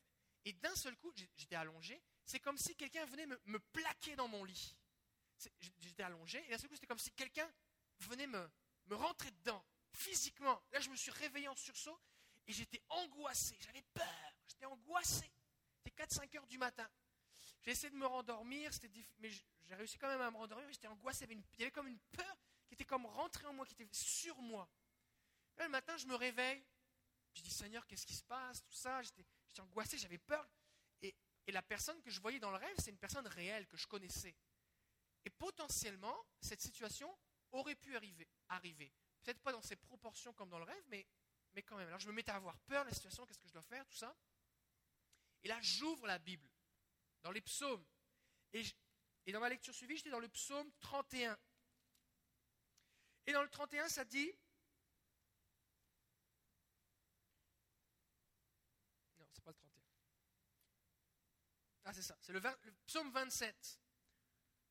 et 0.46 0.54
d'un 0.54 0.76
seul 0.76 0.96
coup, 0.98 1.12
j'étais 1.36 1.56
allongé, 1.56 2.02
c'est 2.26 2.40
comme 2.40 2.58
si 2.58 2.76
quelqu'un 2.76 3.06
venait 3.06 3.26
me, 3.26 3.60
plaquer 3.60 4.16
dans 4.16 4.28
mon 4.28 4.44
lit. 4.44 4.76
J'étais 5.80 6.04
allongé, 6.04 6.44
et 6.48 6.52
d'un 6.52 6.58
seul 6.58 6.70
coup, 6.70 6.76
c'était 6.76 6.88
comme 6.88 7.00
si 7.00 7.12
quelqu'un 7.12 7.52
venait 8.00 8.28
me, 8.28 8.50
me 8.86 8.96
rentrer 8.96 9.32
dedans, 9.32 9.64
physiquement. 9.92 10.62
Là, 10.72 10.80
je 10.80 10.90
me 10.90 10.96
suis 10.96 11.12
réveillé 11.12 11.48
en 11.48 11.56
sursaut, 11.56 12.00
et 12.48 12.54
j'étais 12.54 12.82
angoissé, 12.90 13.58
j'avais 13.62 13.84
peur, 13.94 14.34
j'étais 14.48 14.66
angoissé. 14.66 15.32
C'était 15.78 16.04
4-5 16.04 16.38
heures 16.38 16.48
du 16.48 16.58
matin. 16.58 16.90
J'ai 17.62 17.72
essayé 17.72 17.90
de 17.90 17.96
me 17.96 18.06
rendormir, 18.06 18.72
mais 19.20 19.30
j'ai 19.30 19.76
réussi 19.76 19.98
quand 19.98 20.08
même 20.08 20.22
à 20.22 20.30
me 20.30 20.38
rendormir, 20.38 20.68
j'étais 20.72 20.88
angoissé, 20.88 21.26
il 21.30 21.44
y, 21.60 21.64
avait 21.64 21.72
comme 21.72 21.88
une 21.88 22.00
peur 22.12 22.38
qui 22.68 22.74
était 22.74 22.86
comme 22.86 23.06
rentrée 23.06 23.46
en 23.48 23.54
moi, 23.54 23.66
qui 23.66 23.74
était 23.74 23.88
sur 23.94 24.42
moi. 24.42 24.70
Là, 25.58 25.66
le 25.66 25.70
matin, 25.70 25.96
je 25.98 26.06
me 26.08 26.16
réveille, 26.16 26.64
je 27.34 27.42
dis, 27.42 27.52
Seigneur, 27.52 27.86
qu'est-ce 27.88 28.06
qui 28.06 28.16
se 28.16 28.24
passe 28.24 28.64
Tout 28.64 28.74
ça, 28.74 29.02
j'étais 29.02 29.26
angoissé, 29.60 29.98
j'avais 29.98 30.18
peur. 30.18 30.48
Et, 31.02 31.16
la 31.48 31.62
personne 31.62 32.02
que 32.02 32.10
je 32.10 32.22
voyais 32.22 32.40
dans 32.40 32.52
le 32.52 32.58
rêve, 32.58 32.76
c'est 32.78 32.92
une 32.92 32.98
personne 32.98 33.28
réelle 33.28 33.68
que 33.68 33.76
je 33.76 33.86
connaissais. 33.86 34.34
Et 35.26 35.30
potentiellement, 35.30 36.18
cette 36.40 36.62
situation 36.62 37.18
aurait 37.52 37.76
pu 37.76 37.96
arriver. 37.96 38.28
arriver. 38.50 38.94
Peut-être 39.24 39.42
pas 39.42 39.52
dans 39.52 39.62
ces 39.62 39.76
proportions 39.76 40.34
comme 40.34 40.50
dans 40.50 40.60
le 40.60 40.66
rêve, 40.66 40.84
mais, 40.88 41.06
mais 41.54 41.62
quand 41.62 41.78
même. 41.78 41.88
Alors 41.88 42.00
je 42.00 42.08
me 42.08 42.14
mettais 42.14 42.32
à 42.32 42.36
avoir 42.36 42.58
peur 42.60 42.84
de 42.84 42.90
la 42.90 42.96
situation, 42.96 43.26
qu'est-ce 43.26 43.40
que 43.40 43.48
je 43.48 43.54
dois 43.54 43.62
faire, 43.62 43.86
tout 43.88 43.98
ça? 43.98 44.16
Et 45.44 45.50
là, 45.50 45.60
j'ouvre 45.62 46.08
la 46.08 46.18
Bible, 46.20 46.50
dans 47.22 47.32
les 47.32 47.42
psaumes. 47.42 47.86
Et, 48.54 48.64
et 49.26 49.32
dans 49.32 49.42
ma 49.42 49.50
lecture 49.50 49.74
suivie, 49.74 49.98
j'étais 49.98 50.10
dans 50.10 50.20
le 50.20 50.30
psaume 50.30 50.72
31. 50.80 51.38
Et 53.26 53.32
dans 53.32 53.42
le 53.42 53.50
31, 53.50 53.88
ça 53.88 54.04
dit, 54.04 54.32
non, 59.18 59.26
c'est 59.32 59.44
pas 59.44 59.52
le 59.52 59.58
31. 59.58 59.84
Ah, 61.86 61.94
c'est 61.94 62.02
ça, 62.02 62.18
c'est 62.22 62.32
le, 62.32 62.40
le, 62.40 62.72
psaume 62.88 63.12
27. 63.12 63.80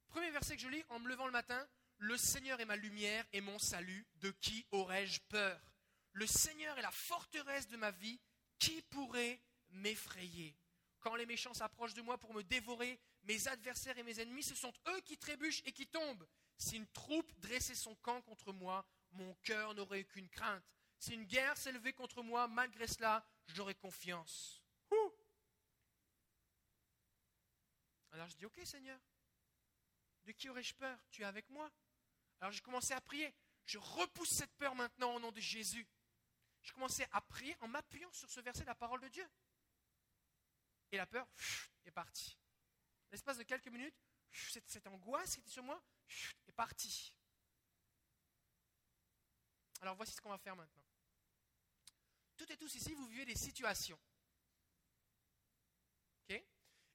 Premier 0.08 0.30
verset 0.30 0.56
que 0.56 0.62
je 0.62 0.68
lis 0.68 0.84
en 0.88 0.98
me 0.98 1.08
levant 1.08 1.26
le 1.26 1.32
matin, 1.32 1.66
Le 1.98 2.16
Seigneur 2.16 2.60
est 2.60 2.64
ma 2.64 2.76
lumière 2.76 3.24
et 3.32 3.40
mon 3.40 3.58
salut, 3.58 4.06
de 4.16 4.30
qui 4.30 4.66
aurais-je 4.72 5.20
peur? 5.28 5.60
Le 6.12 6.26
Seigneur 6.26 6.76
est 6.78 6.82
la 6.82 6.90
forteresse 6.90 7.68
de 7.68 7.76
ma 7.76 7.90
vie, 7.90 8.20
qui 8.58 8.82
pourrait 8.82 9.40
m'effrayer? 9.70 10.56
Quand 11.00 11.16
les 11.16 11.26
méchants 11.26 11.54
s'approchent 11.54 11.94
de 11.94 12.02
moi 12.02 12.18
pour 12.18 12.34
me 12.34 12.42
dévorer, 12.42 12.98
mes 13.24 13.48
adversaires 13.48 13.98
et 13.98 14.02
mes 14.02 14.20
ennemis, 14.20 14.42
ce 14.42 14.54
sont 14.54 14.72
eux 14.88 15.00
qui 15.02 15.18
trébuchent 15.18 15.62
et 15.64 15.72
qui 15.72 15.86
tombent. 15.86 16.26
Si 16.56 16.76
une 16.76 16.86
troupe 16.88 17.32
dressait 17.40 17.74
son 17.74 17.94
camp 17.96 18.22
contre 18.22 18.52
moi, 18.52 18.86
mon 19.12 19.34
cœur 19.42 19.74
n'aurait 19.74 20.04
qu'une 20.04 20.28
crainte. 20.28 20.64
Si 20.98 21.14
une 21.14 21.24
guerre 21.24 21.56
s'élevait 21.56 21.92
contre 21.92 22.22
moi, 22.22 22.46
malgré 22.48 22.86
cela, 22.86 23.24
j'aurais 23.48 23.74
confiance. 23.74 24.61
Alors 28.12 28.28
je 28.28 28.36
dis, 28.36 28.44
ok 28.44 28.60
Seigneur, 28.64 29.00
de 30.24 30.32
qui 30.32 30.48
aurais-je 30.48 30.74
peur? 30.74 30.98
Tu 31.10 31.22
es 31.22 31.24
avec 31.24 31.48
moi. 31.50 31.70
Alors 32.40 32.52
j'ai 32.52 32.60
commencé 32.60 32.92
à 32.92 33.00
prier. 33.00 33.34
Je 33.64 33.78
repousse 33.78 34.30
cette 34.30 34.54
peur 34.54 34.74
maintenant 34.74 35.14
au 35.14 35.20
nom 35.20 35.32
de 35.32 35.40
Jésus. 35.40 35.86
Je 36.62 36.72
commençais 36.72 37.08
à 37.12 37.20
prier 37.20 37.56
en 37.60 37.68
m'appuyant 37.68 38.12
sur 38.12 38.30
ce 38.30 38.40
verset 38.40 38.62
de 38.62 38.66
la 38.66 38.74
parole 38.74 39.00
de 39.00 39.08
Dieu. 39.08 39.28
Et 40.92 40.96
la 40.96 41.06
peur 41.06 41.26
est 41.84 41.90
partie. 41.90 42.38
L'espace 43.10 43.38
de 43.38 43.42
quelques 43.42 43.68
minutes, 43.68 43.96
cette, 44.30 44.68
cette 44.68 44.86
angoisse 44.86 45.34
qui 45.34 45.40
était 45.40 45.50
sur 45.50 45.62
moi 45.62 45.82
est 46.46 46.52
partie. 46.52 47.14
Alors 49.80 49.96
voici 49.96 50.12
ce 50.12 50.20
qu'on 50.20 50.30
va 50.30 50.38
faire 50.38 50.54
maintenant. 50.54 50.84
Toutes 52.36 52.50
et 52.50 52.56
tous 52.56 52.74
ici, 52.74 52.94
vous 52.94 53.06
vivez 53.06 53.24
des 53.24 53.36
situations. 53.36 53.98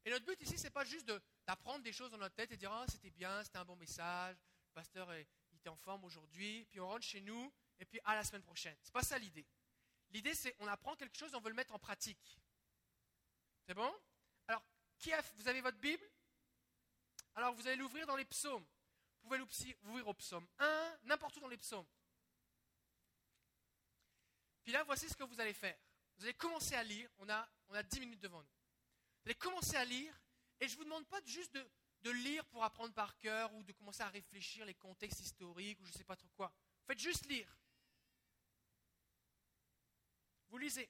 Et 0.08 0.10
notre 0.10 0.24
but 0.24 0.42
ici, 0.42 0.58
ce 0.58 0.64
n'est 0.64 0.70
pas 0.70 0.86
juste 0.86 1.06
d'apprendre 1.46 1.84
des 1.84 1.92
choses 1.92 2.10
dans 2.12 2.18
notre 2.18 2.34
tête 2.34 2.50
et 2.54 2.56
dire 2.56 2.72
Ah, 2.72 2.86
c'était 2.88 3.10
bien, 3.10 3.44
c'était 3.44 3.58
un 3.58 3.66
bon 3.66 3.76
message, 3.76 4.38
le 4.38 4.74
pasteur 4.74 5.14
il 5.14 5.58
était 5.58 5.68
en 5.68 5.76
forme 5.76 6.06
aujourd'hui, 6.06 6.66
puis 6.70 6.80
on 6.80 6.88
rentre 6.88 7.04
chez 7.04 7.20
nous, 7.20 7.54
et 7.78 7.84
puis 7.84 8.00
à 8.06 8.16
la 8.16 8.24
semaine 8.24 8.42
prochaine. 8.42 8.78
Ce 8.84 8.88
n'est 8.88 8.94
pas 8.94 9.04
ça 9.04 9.20
l'idée. 9.20 9.46
L'idée, 10.12 10.34
c'est 10.34 10.56
on 10.60 10.68
apprend 10.68 10.96
quelque 10.96 11.18
chose, 11.18 11.36
on 11.36 11.42
veut 11.42 11.50
le 11.50 11.56
mettre 11.56 11.74
en 11.74 11.80
pratique. 11.80 12.40
C'est 13.66 13.74
bon? 13.74 13.94
Alors, 14.48 14.64
qui 14.98 15.12
a, 15.12 15.22
vous 15.36 15.50
avez 15.50 15.60
votre 15.60 15.78
Bible? 15.78 16.10
Alors, 17.36 17.54
vous 17.54 17.68
allez 17.68 17.76
l'ouvrir 17.76 18.08
dans 18.08 18.16
les 18.16 18.24
psaumes. 18.24 18.66
Vous 19.24 19.28
pouvez 19.28 19.40
l'ouvrir 19.84 20.08
au 20.08 20.14
psaume 20.14 20.48
1, 20.58 21.00
n'importe 21.04 21.36
où 21.36 21.42
dans 21.42 21.50
les 21.50 21.58
psaumes. 21.58 21.86
Puis 24.64 24.72
là, 24.72 24.86
voici 24.86 25.10
ce 25.10 25.18
que 25.18 25.26
vous 25.26 25.42
allez 25.42 25.54
faire. 25.54 25.78
Vous 26.16 26.24
allez 26.24 26.34
commencer 26.34 26.76
à 26.76 26.84
lire. 26.84 27.10
On 27.18 27.28
a, 27.28 27.46
on 27.68 27.74
a 27.74 27.84
10 27.84 28.00
minutes 28.00 28.22
devant 28.22 28.42
nous. 28.42 28.57
Vous 29.28 29.32
allez 29.32 29.40
commencer 29.40 29.76
à 29.76 29.84
lire. 29.84 30.18
Et 30.62 30.70
je 30.70 30.76
ne 30.76 30.78
vous 30.78 30.84
demande 30.86 31.06
pas 31.06 31.20
juste 31.26 31.54
de, 31.54 32.12
lire 32.12 32.46
pour 32.46 32.64
apprendre 32.64 32.94
par 32.94 33.18
cœur 33.18 33.54
ou 33.56 33.64
de 33.64 33.74
commencer 33.74 34.02
à 34.02 34.08
réfléchir 34.08 34.66
les 34.66 34.74
contextes 34.74 35.20
historiques 35.20 35.78
ou 35.82 35.86
je 35.86 35.92
ne 35.92 35.98
sais 35.98 36.06
pas 36.06 36.16
trop 36.16 36.30
quoi. 36.30 36.50
Faites 36.86 36.98
juste 36.98 37.26
lire. 37.26 37.54
Vous 40.48 40.58
lisez. 40.58 40.90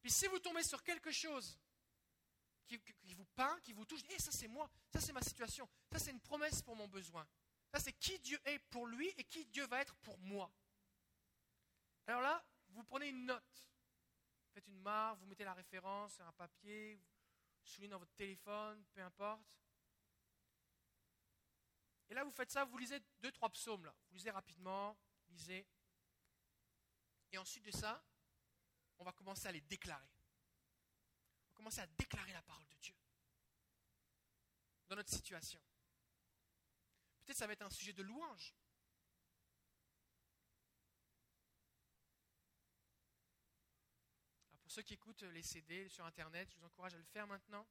Puis 0.00 0.10
si 0.10 0.26
vous 0.28 0.38
tombez 0.38 0.62
sur 0.62 0.82
quelque 0.82 1.10
chose 1.10 1.58
qui, 2.66 2.80
vous 3.12 3.26
peint, 3.36 3.60
qui 3.60 3.74
vous 3.74 3.84
touche, 3.84 4.00
et 4.04 4.14
eh, 4.14 4.22
ça 4.22 4.32
c'est 4.32 4.48
moi, 4.48 4.70
ça 4.90 4.98
c'est 4.98 5.12
ma 5.12 5.20
situation, 5.20 5.68
ça 5.92 5.98
c'est 5.98 6.12
une 6.12 6.22
promesse 6.22 6.62
pour 6.62 6.76
mon 6.76 6.88
besoin. 6.88 7.28
Ça 7.74 7.78
c'est 7.78 7.92
qui 7.92 8.18
Dieu 8.20 8.40
est 8.46 8.58
pour 8.70 8.86
lui 8.86 9.06
et 9.18 9.24
qui 9.24 9.44
Dieu 9.44 9.66
va 9.66 9.82
être 9.82 9.96
pour 9.96 10.16
moi. 10.20 10.50
Alors 12.06 12.22
là, 12.22 12.42
vous 12.70 12.84
prenez 12.84 13.10
une 13.10 13.26
note. 13.26 13.68
Faites 14.54 14.66
une 14.66 14.80
marque, 14.80 15.20
vous 15.20 15.26
mettez 15.26 15.44
la 15.44 15.52
référence 15.52 16.14
sur 16.14 16.26
un 16.26 16.32
papier, 16.32 16.98
soulignez 17.68 17.90
dans 17.90 17.98
votre 17.98 18.14
téléphone, 18.14 18.84
peu 18.92 19.00
importe. 19.02 19.42
Et 22.10 22.14
là, 22.14 22.24
vous 22.24 22.32
faites 22.32 22.50
ça, 22.50 22.64
vous 22.64 22.78
lisez 22.78 23.00
deux, 23.20 23.32
trois 23.32 23.50
psaumes. 23.50 23.84
Là. 23.84 23.94
Vous 24.08 24.14
lisez 24.14 24.30
rapidement, 24.30 24.98
lisez. 25.28 25.66
Et 27.32 27.38
ensuite 27.38 27.64
de 27.64 27.70
ça, 27.70 28.02
on 28.98 29.04
va 29.04 29.12
commencer 29.12 29.46
à 29.46 29.52
les 29.52 29.60
déclarer. 29.60 30.08
On 31.44 31.50
va 31.50 31.54
commencer 31.56 31.80
à 31.80 31.86
déclarer 31.86 32.32
la 32.32 32.42
parole 32.42 32.66
de 32.66 32.76
Dieu 32.76 32.94
dans 34.88 34.96
notre 34.96 35.10
situation. 35.10 35.60
Peut-être 37.24 37.36
ça 37.36 37.46
va 37.46 37.52
être 37.52 37.62
un 37.62 37.70
sujet 37.70 37.92
de 37.92 38.02
louange. 38.02 38.54
Alors 44.48 44.60
pour 44.60 44.67
ceux 44.78 44.82
qui 44.82 44.94
écoutent 44.94 45.24
les 45.34 45.42
CD 45.42 45.88
sur 45.88 46.04
Internet, 46.04 46.46
je 46.52 46.56
vous 46.56 46.64
encourage 46.66 46.94
à 46.94 46.98
le 46.98 47.04
faire 47.12 47.26
maintenant. 47.26 47.66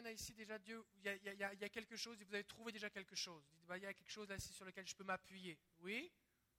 En 0.00 0.06
a 0.06 0.12
ici 0.12 0.32
déjà 0.34 0.58
Dieu 0.58 0.84
il 0.96 1.04
y, 1.04 1.64
a, 1.64 1.68
quelque 1.68 1.96
chose, 1.96 2.22
vous 2.22 2.34
avez 2.34 2.44
trouvé 2.44 2.72
déjà 2.72 2.90
quelque 2.90 3.16
chose. 3.16 3.44
Vous 3.50 3.56
dites, 3.56 3.66
bah, 3.66 3.78
il 3.78 3.82
y 3.82 3.86
a 3.86 3.94
quelque 3.94 4.10
chose 4.10 4.28
là 4.28 4.38
sur 4.38 4.64
lequel 4.64 4.86
je 4.86 4.94
peux 4.94 5.04
m'appuyer. 5.04 5.58
Oui? 5.80 6.12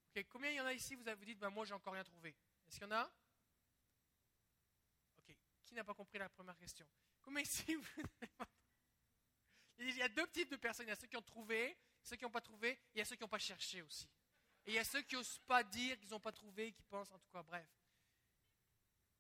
Ok, 0.10 0.26
combien 0.30 0.50
il 0.52 0.56
y 0.56 0.62
en 0.62 0.66
a 0.66 0.74
ici, 0.74 0.96
vous, 0.96 1.04
vous 1.04 1.26
dites, 1.26 1.40
bah, 1.40 1.50
moi 1.50 1.66
j'ai 1.66 1.74
encore 1.74 1.94
rien 1.94 2.04
trouvé. 2.04 2.30
Est-ce 2.68 2.80
qu'il 2.80 2.84
y 2.84 2.88
en 2.88 2.96
a? 2.96 3.12
Ok, 5.18 5.36
qui 5.64 5.74
n'a 5.74 5.84
pas 5.84 5.94
compris 5.94 6.20
la 6.20 6.30
première 6.30 6.58
question? 6.58 6.88
Combien 7.22 7.42
ici 7.42 7.64
Il 9.78 9.98
y 9.98 10.02
a 10.02 10.10
deux 10.10 10.28
types 10.28 10.50
de 10.50 10.58
personnes. 10.58 10.86
Il 10.88 10.90
y 10.90 10.94
a 10.94 10.96
ceux 10.96 11.08
qui 11.08 11.18
ont 11.18 11.22
trouvé, 11.22 11.78
ceux 12.04 12.16
qui 12.16 12.24
n'ont 12.24 12.32
pas 12.32 12.42
trouvé, 12.42 12.72
et 12.72 12.80
il 12.96 12.98
y 13.00 13.02
a 13.02 13.06
ceux 13.06 13.16
qui 13.16 13.24
n'ont 13.24 13.30
pas 13.30 13.40
cherché 13.40 13.82
aussi. 13.82 14.08
Et 14.66 14.72
il 14.72 14.74
y 14.76 14.80
a 14.80 14.84
ceux 14.84 15.02
qui 15.02 15.16
n'osent 15.16 15.40
pas 15.40 15.64
dire 15.64 15.98
qu'ils 16.00 16.10
n'ont 16.10 16.20
pas 16.20 16.32
trouvé, 16.32 16.72
qui 16.72 16.84
pensent 16.84 17.12
en 17.12 17.18
tout 17.18 17.30
cas, 17.30 17.42
bref. 17.42 17.68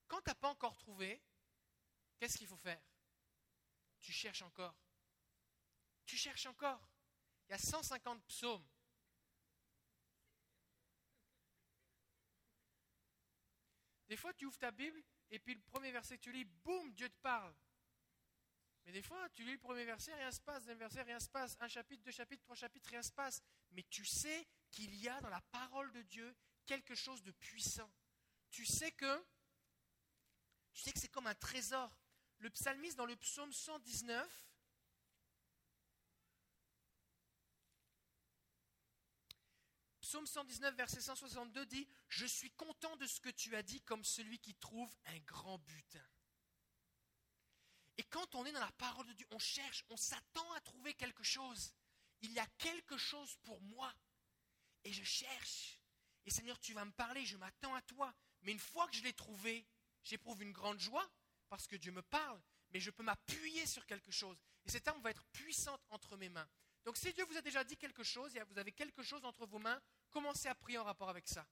Quand 0.07 0.21
tu 0.21 0.29
n'as 0.29 0.36
pas 0.36 0.49
encore 0.49 0.77
trouvé, 0.77 1.21
qu'est-ce 2.19 2.38
qu'il 2.38 2.47
faut 2.47 2.57
faire? 2.57 2.81
Tu 4.01 4.11
cherches 4.11 4.41
encore. 4.41 4.75
Tu 6.05 6.17
cherches 6.17 6.45
encore. 6.45 6.81
Il 7.47 7.51
y 7.51 7.55
a 7.55 7.57
150 7.57 8.23
psaumes. 8.25 8.67
Des 14.07 14.17
fois, 14.17 14.33
tu 14.33 14.45
ouvres 14.45 14.57
ta 14.57 14.71
Bible 14.71 15.01
et 15.29 15.39
puis 15.39 15.55
le 15.55 15.61
premier 15.61 15.91
verset 15.91 16.17
que 16.17 16.23
tu 16.23 16.31
lis, 16.33 16.43
boum, 16.43 16.93
Dieu 16.93 17.09
te 17.09 17.17
parle. 17.21 17.55
Mais 18.83 18.91
des 18.91 19.01
fois, 19.01 19.29
tu 19.29 19.43
lis 19.43 19.53
le 19.53 19.59
premier 19.59 19.85
verset, 19.85 20.13
rien 20.15 20.27
ne 20.27 20.31
se 20.31 20.41
passe, 20.41 20.63
deuxième 20.63 20.79
verset, 20.79 21.01
rien 21.03 21.19
se 21.19 21.29
passe, 21.29 21.55
un 21.59 21.67
chapitre, 21.67 22.03
deux 22.03 22.11
chapitres, 22.11 22.43
trois 22.43 22.55
chapitres, 22.55 22.89
rien 22.89 22.99
ne 22.99 23.05
se 23.05 23.11
passe. 23.11 23.41
Mais 23.71 23.83
tu 23.83 24.03
sais 24.03 24.47
qu'il 24.71 24.95
y 24.95 25.07
a 25.07 25.21
dans 25.21 25.29
la 25.29 25.41
parole 25.41 25.91
de 25.91 26.01
Dieu 26.01 26.35
quelque 26.65 26.95
chose 26.95 27.23
de 27.23 27.31
puissant. 27.31 27.89
Tu 28.49 28.65
sais 28.65 28.91
que 28.91 29.25
tu 30.73 30.81
sais 30.81 30.91
que 30.91 30.99
c'est 30.99 31.09
comme 31.09 31.27
un 31.27 31.35
trésor. 31.35 31.93
Le 32.41 32.49
psalmiste 32.49 32.97
dans 32.97 33.06
le 33.06 33.15
psaume 33.15 33.54
119, 33.54 34.51
Psaume 40.01 40.25
119, 40.25 40.75
verset 40.75 40.99
162 40.99 41.65
dit, 41.67 41.88
Je 42.10 42.25
suis 42.25 42.49
content 42.51 42.97
de 42.97 43.06
ce 43.06 43.21
que 43.21 43.30
tu 43.30 43.56
as 43.56 43.62
dit 43.62 43.80
comme 43.82 44.04
celui 44.04 44.39
qui 44.39 44.56
trouve 44.56 44.93
un 45.06 45.19
grand 45.19 45.60
butin. 45.60 46.04
Et 47.97 48.04
quand 48.04 48.34
on 48.34 48.43
est 48.45 48.51
dans 48.51 48.60
la 48.60 48.71
parole 48.71 49.06
de 49.06 49.13
Dieu, 49.13 49.27
on 49.30 49.39
cherche, 49.39 49.86
on 49.89 49.95
s'attend 49.95 50.51
à 50.54 50.62
trouver 50.62 50.95
quelque 50.95 51.23
chose. 51.23 51.71
Il 52.21 52.32
y 52.34 52.39
a 52.39 52.47
quelque 52.58 52.97
chose 52.97 53.38
pour 53.43 53.62
moi. 53.62 53.93
Et 54.84 54.91
je 54.91 55.04
cherche. 55.04 55.80
Et 56.25 56.32
Seigneur, 56.32 56.60
tu 56.60 56.73
vas 56.73 56.86
me 56.86 56.91
parler, 56.91 57.23
je 57.23 57.38
m'attends 57.38 57.75
à 57.75 57.82
toi. 57.84 58.13
Mais 58.41 58.51
une 58.51 58.60
fois 58.60 58.88
que 58.88 58.95
je 58.95 59.04
l'ai 59.04 59.13
trouvé, 59.13 59.65
j'éprouve 60.04 60.41
une 60.41 60.51
grande 60.51 60.80
joie 60.80 61.08
parce 61.51 61.67
que 61.67 61.75
Dieu 61.75 61.91
me 61.91 62.01
parle, 62.01 62.41
mais 62.69 62.79
je 62.79 62.91
peux 62.91 63.03
m'appuyer 63.03 63.65
sur 63.65 63.85
quelque 63.85 64.09
chose. 64.09 64.41
Et 64.63 64.69
cette 64.69 64.87
arme 64.87 65.01
va 65.01 65.11
être 65.11 65.25
puissante 65.33 65.85
entre 65.89 66.15
mes 66.15 66.29
mains. 66.29 66.47
Donc 66.85 66.95
si 66.95 67.11
Dieu 67.11 67.25
vous 67.25 67.35
a 67.35 67.41
déjà 67.41 67.61
dit 67.65 67.75
quelque 67.75 68.03
chose, 68.03 68.33
et 68.37 68.41
vous 68.43 68.57
avez 68.57 68.71
quelque 68.71 69.03
chose 69.03 69.25
entre 69.25 69.45
vos 69.45 69.59
mains, 69.59 69.81
commencez 70.11 70.47
à 70.47 70.55
prier 70.55 70.77
en 70.77 70.85
rapport 70.85 71.09
avec 71.09 71.27
ça. 71.27 71.45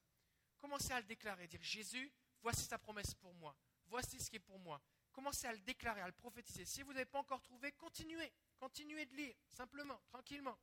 Commencez 0.58 0.92
à 0.92 1.00
le 1.00 1.06
déclarer, 1.06 1.46
dire 1.48 1.62
Jésus, 1.62 2.10
voici 2.40 2.66
ta 2.66 2.78
promesse 2.78 3.12
pour 3.14 3.34
moi. 3.34 3.54
Voici 3.88 4.18
ce 4.18 4.30
qui 4.30 4.36
est 4.36 4.40
pour 4.40 4.58
moi. 4.58 4.80
Commencez 5.12 5.46
à 5.46 5.52
le 5.52 5.60
déclarer, 5.60 6.00
à 6.00 6.06
le 6.06 6.14
prophétiser. 6.14 6.64
Si 6.64 6.80
vous 6.80 6.94
n'avez 6.94 7.04
pas 7.04 7.18
encore 7.18 7.42
trouvé, 7.42 7.70
continuez. 7.72 8.32
Continuez 8.58 9.04
de 9.04 9.16
lire, 9.16 9.36
simplement, 9.48 10.00
tranquillement. 10.06 10.58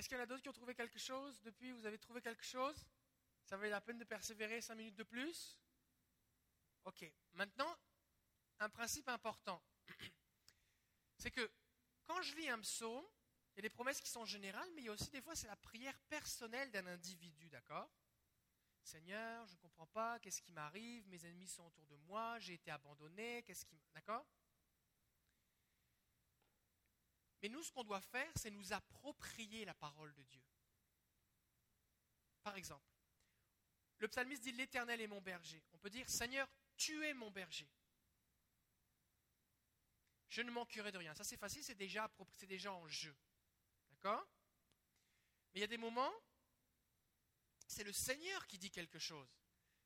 Est-ce 0.00 0.08
qu'il 0.08 0.16
y 0.16 0.20
en 0.20 0.22
a 0.22 0.26
d'autres 0.26 0.40
qui 0.40 0.48
ont 0.48 0.54
trouvé 0.54 0.74
quelque 0.74 0.98
chose 0.98 1.42
depuis? 1.42 1.72
Vous 1.72 1.84
avez 1.84 1.98
trouvé 1.98 2.22
quelque 2.22 2.42
chose? 2.42 2.86
Ça 3.44 3.58
valait 3.58 3.68
la 3.68 3.82
peine 3.82 3.98
de 3.98 4.04
persévérer 4.04 4.62
cinq 4.62 4.76
minutes 4.76 4.96
de 4.96 5.02
plus? 5.02 5.60
Ok. 6.86 7.04
Maintenant, 7.34 7.76
un 8.60 8.70
principe 8.70 9.06
important. 9.10 9.62
C'est 11.18 11.30
que 11.30 11.52
quand 12.04 12.22
je 12.22 12.34
lis 12.36 12.48
un 12.48 12.60
psaume, 12.60 13.04
il 13.52 13.56
y 13.56 13.58
a 13.58 13.62
des 13.68 13.68
promesses 13.68 14.00
qui 14.00 14.08
sont 14.08 14.24
générales, 14.24 14.70
mais 14.74 14.80
il 14.80 14.84
y 14.86 14.88
a 14.88 14.92
aussi 14.92 15.10
des 15.10 15.20
fois, 15.20 15.36
c'est 15.36 15.48
la 15.48 15.56
prière 15.56 15.98
personnelle 16.08 16.70
d'un 16.70 16.86
individu, 16.86 17.50
d'accord? 17.50 17.90
Seigneur, 18.82 19.46
je 19.48 19.52
ne 19.52 19.58
comprends 19.58 19.88
pas, 19.88 20.18
qu'est-ce 20.20 20.40
qui 20.40 20.52
m'arrive? 20.52 21.06
Mes 21.08 21.26
ennemis 21.26 21.48
sont 21.48 21.66
autour 21.66 21.84
de 21.88 21.96
moi, 21.96 22.38
j'ai 22.38 22.54
été 22.54 22.70
abandonné, 22.70 23.42
qu'est-ce 23.42 23.66
qui. 23.66 23.78
D'accord? 23.92 24.24
Mais 27.42 27.48
nous, 27.48 27.62
ce 27.62 27.72
qu'on 27.72 27.84
doit 27.84 28.00
faire, 28.00 28.30
c'est 28.36 28.50
nous 28.50 28.72
approprier 28.72 29.64
la 29.64 29.74
parole 29.74 30.12
de 30.14 30.22
Dieu. 30.24 30.42
Par 32.42 32.56
exemple, 32.56 32.90
le 33.98 34.08
psalmiste 34.08 34.42
dit 34.42 34.52
L'Éternel 34.52 35.00
est 35.00 35.06
mon 35.06 35.20
berger. 35.20 35.62
On 35.72 35.78
peut 35.78 35.90
dire 35.90 36.08
Seigneur, 36.08 36.48
tu 36.76 37.04
es 37.04 37.14
mon 37.14 37.30
berger. 37.30 37.68
Je 40.28 40.42
ne 40.42 40.50
manquerai 40.50 40.92
de 40.92 40.98
rien. 40.98 41.14
Ça, 41.14 41.24
c'est 41.24 41.36
facile, 41.36 41.62
c'est 41.64 41.74
déjà, 41.74 42.08
en 42.72 42.86
jeu. 42.88 43.14
D'accord? 43.90 44.26
Mais 45.52 45.58
il 45.58 45.62
y 45.62 45.64
a 45.64 45.68
des 45.68 45.76
moments, 45.76 46.12
c'est 47.66 47.84
le 47.84 47.92
Seigneur 47.92 48.46
qui 48.46 48.56
dit 48.56 48.70
quelque 48.70 48.98
chose. 48.98 49.28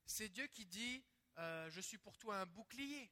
C'est 0.07 0.29
Dieu 0.29 0.47
qui 0.49 0.67
dit 0.67 1.03
euh, 1.39 1.71
Je 1.71 1.81
suis 1.81 1.99
pour 1.99 2.19
toi 2.19 2.41
un 2.41 2.47
bouclier. 2.47 3.11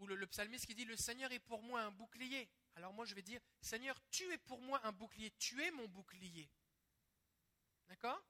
Ou 0.00 0.06
le, 0.06 0.16
le 0.16 0.26
psalmiste 0.26 0.66
qui 0.66 0.74
dit 0.74 0.84
Le 0.84 0.96
Seigneur 0.96 1.30
est 1.32 1.38
pour 1.38 1.62
moi 1.62 1.82
un 1.82 1.90
bouclier. 1.92 2.48
Alors 2.74 2.92
moi, 2.92 3.04
je 3.04 3.14
vais 3.14 3.22
dire 3.22 3.40
Seigneur, 3.60 3.98
tu 4.10 4.30
es 4.32 4.38
pour 4.38 4.60
moi 4.60 4.80
un 4.84 4.92
bouclier. 4.92 5.30
Tu 5.38 5.62
es 5.62 5.70
mon 5.70 5.86
bouclier. 5.88 6.50
D'accord? 7.88 8.22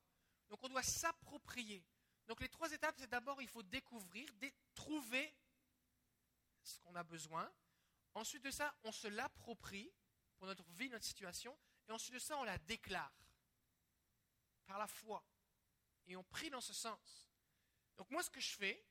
Donc 0.49 0.63
on 0.63 0.69
doit 0.69 0.83
s'approprier. 0.83 1.85
Donc 2.27 2.41
les 2.41 2.49
trois 2.49 2.71
étapes, 2.73 2.97
c'est 2.99 3.09
d'abord, 3.09 3.41
il 3.41 3.49
faut 3.49 3.63
découvrir, 3.63 4.29
trouver 4.75 5.35
ce 6.63 6.79
qu'on 6.81 6.95
a 6.95 7.03
besoin. 7.03 7.51
Ensuite 8.15 8.43
de 8.43 8.51
ça, 8.51 8.75
on 8.85 8.93
se 8.93 9.09
l'approprie 9.09 9.93
pour 10.37 10.47
notre 10.47 10.69
vie, 10.73 10.89
notre 10.91 11.05
situation. 11.05 11.57
Et 11.89 11.93
ensuite 11.93 12.15
de 12.15 12.19
ça, 12.19 12.37
on 12.39 12.45
la 12.45 12.59
déclare 12.59 13.13
par 14.67 14.79
la 14.79 14.87
foi. 14.87 15.25
Et 16.07 16.17
on 16.17 16.25
prie 16.25 16.51
dans 16.51 16.61
ce 16.61 16.73
sens. 16.73 17.31
Donc 17.97 18.11
moi, 18.11 18.23
ce 18.23 18.31
que 18.31 18.41
je 18.41 18.55
fais, 18.57 18.85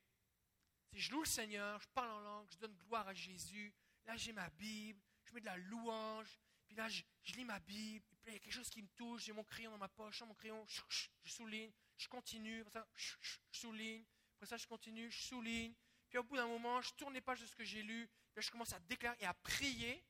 je 0.94 1.12
loue 1.12 1.22
le 1.22 1.28
Seigneur, 1.28 1.80
je 1.82 1.88
parle 1.90 2.12
en 2.12 2.20
langue, 2.20 2.48
je 2.52 2.58
donne 2.58 2.76
gloire 2.76 3.08
à 3.08 3.14
Jésus. 3.14 3.74
Là, 4.06 4.18
j'ai 4.18 4.34
ma 4.34 4.50
Bible, 4.52 5.02
je 5.26 5.34
mets 5.34 5.42
de 5.42 5.46
la 5.46 5.58
louange. 5.58 6.40
Puis 6.68 6.76
là, 6.76 6.88
je, 6.88 7.04
lis 7.36 7.46
ma 7.46 7.60
Bible. 7.60 8.06
Puis 8.22 8.32
il 8.32 8.34
y 8.34 8.36
a 8.36 8.40
quelque 8.40 8.54
chose 8.54 8.70
qui 8.70 8.82
me 8.82 8.88
touche. 8.90 9.24
J'ai 9.24 9.34
mon 9.34 9.44
crayon 9.44 9.72
dans 9.72 9.78
ma 9.78 9.90
poche. 9.90 10.22
mon 10.22 10.36
crayon, 10.36 10.66
je 10.68 10.82
souligne. 11.26 11.72
Je 11.98 12.08
continue. 12.08 12.62
Après 12.62 12.72
ça, 12.72 12.88
je 12.96 13.38
souligne. 13.52 14.06
Après 14.36 14.46
ça, 14.46 14.58
je 14.58 14.68
continue. 14.68 15.10
Je 15.12 15.22
souligne. 15.22 15.74
Puis 16.10 16.18
au 16.18 16.24
bout 16.24 16.36
d'un 16.36 16.48
moment, 16.48 16.82
je 16.82 16.94
tourne 16.94 17.14
les 17.14 17.22
pages 17.22 17.42
de 17.42 17.46
ce 17.46 17.56
que 17.56 17.64
j'ai 17.64 17.84
lu. 17.84 18.08
Puis 18.08 18.38
là, 18.38 18.42
je 18.42 18.52
commence 18.52 18.74
à 18.74 18.80
déclarer 18.80 19.18
et 19.20 19.26
à 19.26 19.34
prier 19.34 20.04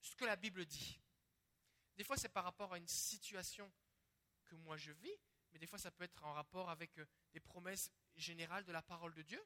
ce 0.00 0.16
que 0.16 0.24
la 0.24 0.36
Bible 0.36 0.64
dit. 0.64 1.00
Des 1.96 2.04
fois, 2.04 2.16
c'est 2.16 2.28
par 2.28 2.44
rapport 2.44 2.72
à 2.72 2.78
une 2.78 2.88
situation 2.88 3.70
que 4.46 4.54
moi 4.56 4.76
je 4.76 4.92
vis, 4.92 5.16
mais 5.52 5.58
des 5.58 5.66
fois, 5.66 5.78
ça 5.78 5.90
peut 5.90 6.04
être 6.04 6.24
en 6.24 6.32
rapport 6.32 6.70
avec 6.70 6.98
euh, 6.98 7.06
des 7.32 7.40
promesses 7.40 7.90
générales 8.16 8.64
de 8.64 8.72
la 8.72 8.82
parole 8.82 9.14
de 9.14 9.22
Dieu. 9.22 9.42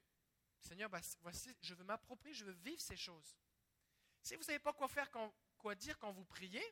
Seigneur, 0.59 0.89
bah, 0.89 1.01
voici, 1.21 1.55
je 1.61 1.73
veux 1.73 1.83
m'approprier, 1.83 2.33
je 2.33 2.45
veux 2.45 2.53
vivre 2.53 2.81
ces 2.81 2.97
choses. 2.97 3.37
Si 4.21 4.35
vous 4.35 4.41
ne 4.41 4.45
savez 4.45 4.59
pas 4.59 4.73
quoi 4.73 4.87
faire, 4.87 5.09
quoi 5.57 5.75
dire 5.75 5.97
quand 5.99 6.11
vous 6.11 6.25
priez, 6.25 6.63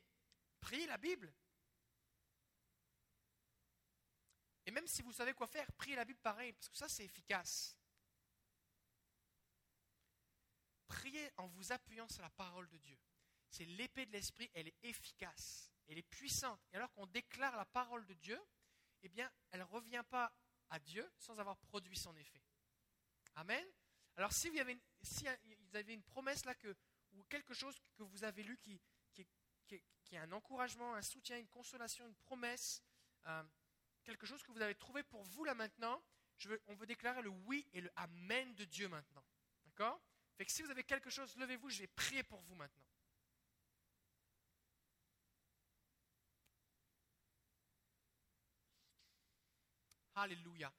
priez 0.59 0.86
la 0.88 0.97
Bible. 0.97 1.33
Et 4.65 4.71
même 4.71 4.88
si 4.88 5.01
vous 5.01 5.11
savez 5.11 5.33
quoi 5.33 5.47
faire, 5.47 5.71
priez 5.73 5.95
la 5.95 6.05
Bible 6.05 6.19
pareil, 6.19 6.53
parce 6.53 6.69
que 6.69 6.77
ça, 6.77 6.89
c'est 6.89 7.05
efficace. 7.05 7.77
Priez 10.88 11.31
en 11.38 11.47
vous 11.47 11.71
appuyant 11.71 12.07
sur 12.07 12.23
la 12.23 12.29
parole 12.31 12.67
de 12.69 12.77
Dieu. 12.77 12.97
C'est 13.49 13.65
l'épée 13.65 14.05
de 14.05 14.11
l'esprit, 14.11 14.49
elle 14.53 14.67
est 14.67 14.83
efficace, 14.83 15.71
elle 15.88 15.97
est 15.97 16.09
puissante. 16.09 16.59
Et 16.73 16.75
alors 16.77 16.91
qu'on 16.93 17.05
déclare 17.05 17.55
la 17.55 17.65
parole 17.65 18.05
de 18.05 18.13
Dieu, 18.15 18.41
eh 19.03 19.09
bien, 19.09 19.31
elle 19.51 19.59
ne 19.59 19.65
revient 19.65 20.03
pas 20.09 20.33
à 20.69 20.79
Dieu 20.79 21.09
sans 21.17 21.39
avoir 21.39 21.57
produit 21.57 21.95
son 21.95 22.15
effet. 22.17 22.41
Amen. 23.36 23.65
Alors 24.15 24.31
si 24.31 24.49
vous 24.49 24.57
avez, 24.59 24.79
si 25.01 25.25
une 25.73 26.03
promesse 26.03 26.45
là 26.45 26.55
que, 26.55 26.75
ou 27.13 27.23
quelque 27.25 27.53
chose 27.53 27.77
que 27.95 28.03
vous 28.03 28.23
avez 28.23 28.43
lu 28.43 28.57
qui, 28.57 28.79
qui, 29.13 29.27
qui, 29.67 30.15
est 30.15 30.19
un 30.19 30.31
encouragement, 30.31 30.95
un 30.95 31.01
soutien, 31.01 31.38
une 31.38 31.47
consolation, 31.49 32.07
une 32.07 32.15
promesse, 32.15 32.81
euh, 33.27 33.43
quelque 34.03 34.25
chose 34.25 34.41
que 34.43 34.51
vous 34.51 34.61
avez 34.61 34.75
trouvé 34.75 35.03
pour 35.03 35.23
vous 35.23 35.43
là 35.43 35.53
maintenant, 35.53 36.01
je 36.38 36.49
veux, 36.49 36.61
on 36.67 36.75
veut 36.75 36.86
déclarer 36.86 37.21
le 37.21 37.29
oui 37.29 37.67
et 37.73 37.81
le 37.81 37.91
amen 37.95 38.53
de 38.55 38.65
Dieu 38.65 38.88
maintenant. 38.88 39.25
D'accord? 39.65 40.01
Fait 40.38 40.45
que 40.45 40.51
si 40.51 40.61
vous 40.61 40.71
avez 40.71 40.83
quelque 40.83 41.09
chose, 41.09 41.36
levez-vous, 41.38 41.69
je 41.69 41.79
vais 41.79 41.88
prier 41.88 42.23
pour 42.23 42.41
vous 42.41 42.55
maintenant. 42.55 42.83
Alléluia. 50.15 50.71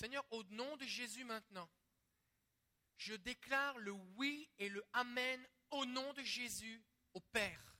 Seigneur, 0.00 0.24
au 0.30 0.42
nom 0.44 0.78
de 0.78 0.86
Jésus 0.86 1.24
maintenant, 1.24 1.68
je 2.96 3.12
déclare 3.16 3.76
le 3.80 3.92
oui 4.16 4.48
et 4.58 4.70
le 4.70 4.82
amen 4.94 5.46
au 5.72 5.84
nom 5.84 6.14
de 6.14 6.22
Jésus 6.22 6.82
au 7.12 7.20
Père. 7.20 7.76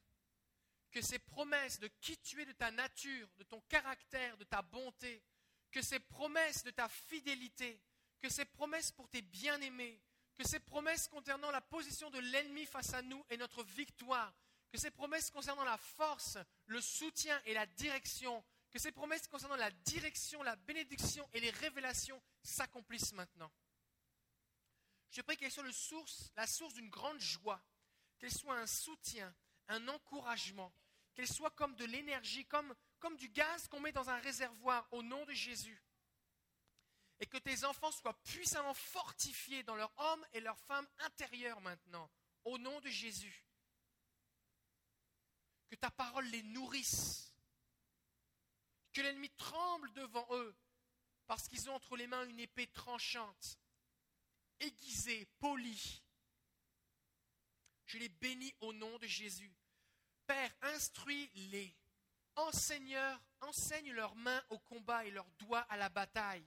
Que 0.91 1.01
ces 1.01 1.19
promesses 1.19 1.81
de 1.81 1.89
qui 2.03 2.19
tu 2.19 2.43
es, 2.43 2.45
de 2.45 2.53
ta 2.53 2.71
nature, 2.73 3.27
de 3.39 3.45
ton 3.45 3.63
caractère, 3.71 4.37
de 4.37 4.45
ta 4.45 4.61
bonté, 4.61 5.23
que 5.71 5.81
ces 5.81 5.99
promesses 5.99 6.63
de 6.63 6.71
ta 6.71 6.91
fidélité, 6.91 7.81
que 8.21 8.29
ces 8.29 8.45
promesses 8.45 8.93
pour 8.93 9.09
tes 9.09 9.23
bien-aimés, 9.23 9.99
que 10.37 10.47
ces 10.47 10.61
promesses 10.61 11.09
concernant 11.09 11.51
la 11.51 11.63
position 11.63 12.11
de 12.11 12.19
l'ennemi 12.19 12.67
face 12.67 12.93
à 12.93 13.01
nous 13.01 13.25
et 13.31 13.39
notre 13.39 13.65
victoire, 13.65 14.35
que 14.71 14.79
ces 14.79 14.91
promesses 14.91 15.31
concernant 15.31 15.65
la 15.65 15.79
force, 15.79 16.37
le 16.67 16.83
soutien 16.83 17.41
et 17.47 17.55
la 17.55 17.65
direction, 17.65 18.45
que 18.71 18.79
ces 18.79 18.93
promesses 18.93 19.27
concernant 19.27 19.57
la 19.57 19.71
direction, 19.71 20.43
la 20.43 20.57
bénédiction 20.57 21.29
et 21.33 21.41
les 21.41 21.51
révélations 21.51 22.23
s'accomplissent 22.43 23.13
maintenant. 23.13 23.53
Je 25.11 25.23
prie 25.23 25.37
qu'elles 25.37 25.51
soient 25.51 25.65
la 26.37 26.47
source 26.47 26.75
d'une 26.75 26.89
grande 26.89 27.19
joie, 27.19 27.61
qu'elles 28.19 28.33
soient 28.33 28.57
un 28.57 28.67
soutien, 28.67 29.35
un 29.69 29.89
encouragement, 29.89 30.73
qu'elles 31.15 31.33
soient 31.33 31.51
comme 31.51 31.75
de 31.75 31.85
l'énergie, 31.85 32.47
comme, 32.47 32.75
comme 33.01 33.17
du 33.17 33.29
gaz 33.29 33.67
qu'on 33.67 33.81
met 33.81 33.93
dans 33.93 34.09
un 34.09 34.19
réservoir 34.21 34.87
au 34.93 35.03
nom 35.03 35.25
de 35.25 35.33
Jésus. 35.33 35.83
Et 37.19 37.27
que 37.27 37.39
tes 37.39 37.65
enfants 37.65 37.91
soient 37.91 38.19
puissamment 38.23 38.73
fortifiés 38.73 39.63
dans 39.65 39.75
leur 39.75 39.93
homme 39.99 40.25
et 40.33 40.41
leur 40.41 40.59
femme 40.61 40.87
intérieure 41.01 41.61
maintenant, 41.61 42.11
au 42.45 42.57
nom 42.57 42.81
de 42.81 42.89
Jésus. 42.89 43.45
Que 45.69 45.77
ta 45.77 45.91
parole 45.91 46.27
les 46.27 46.43
nourrisse 46.43 47.30
que 48.93 49.01
l'ennemi 49.01 49.31
tremble 49.31 49.93
devant 49.93 50.27
eux 50.33 50.55
parce 51.27 51.47
qu'ils 51.49 51.71
ont 51.71 51.75
entre 51.75 51.97
les 51.97 52.07
mains 52.07 52.27
une 52.27 52.41
épée 52.41 52.67
tranchante, 52.67 53.59
aiguisée, 54.59 55.27
polie. 55.39 56.03
Je 57.87 57.99
les 57.99 58.09
bénis 58.09 58.53
au 58.61 58.73
nom 58.73 58.99
de 58.99 59.07
Jésus. 59.07 59.55
Père, 60.27 60.53
instruis-les. 60.63 61.75
Enseigneur, 62.37 63.21
enseigne 63.41 63.93
leurs 63.93 64.15
mains 64.17 64.43
au 64.51 64.59
combat 64.59 65.05
et 65.05 65.11
leurs 65.11 65.31
doigts 65.33 65.67
à 65.69 65.77
la 65.77 65.89
bataille. 65.89 66.47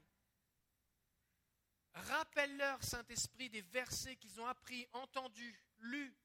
Rappelle-leur, 1.93 2.83
Saint-Esprit, 2.83 3.49
des 3.49 3.61
versets 3.61 4.15
qu'ils 4.15 4.41
ont 4.41 4.47
appris, 4.47 4.87
entendus, 4.93 5.61
lus. 5.79 6.15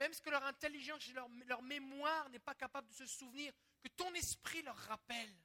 Même 0.00 0.12
ce 0.12 0.20
que 0.20 0.30
leur 0.30 0.44
intelligence 0.44 1.08
et 1.08 1.12
leur, 1.12 1.28
leur 1.46 1.62
mémoire 1.62 2.28
n'est 2.30 2.40
pas 2.40 2.54
capable 2.54 2.88
de 2.88 2.94
se 2.94 3.06
souvenir, 3.06 3.52
que 3.84 3.88
ton 3.88 4.14
esprit 4.14 4.62
leur 4.62 4.76
rappelle. 4.76 5.36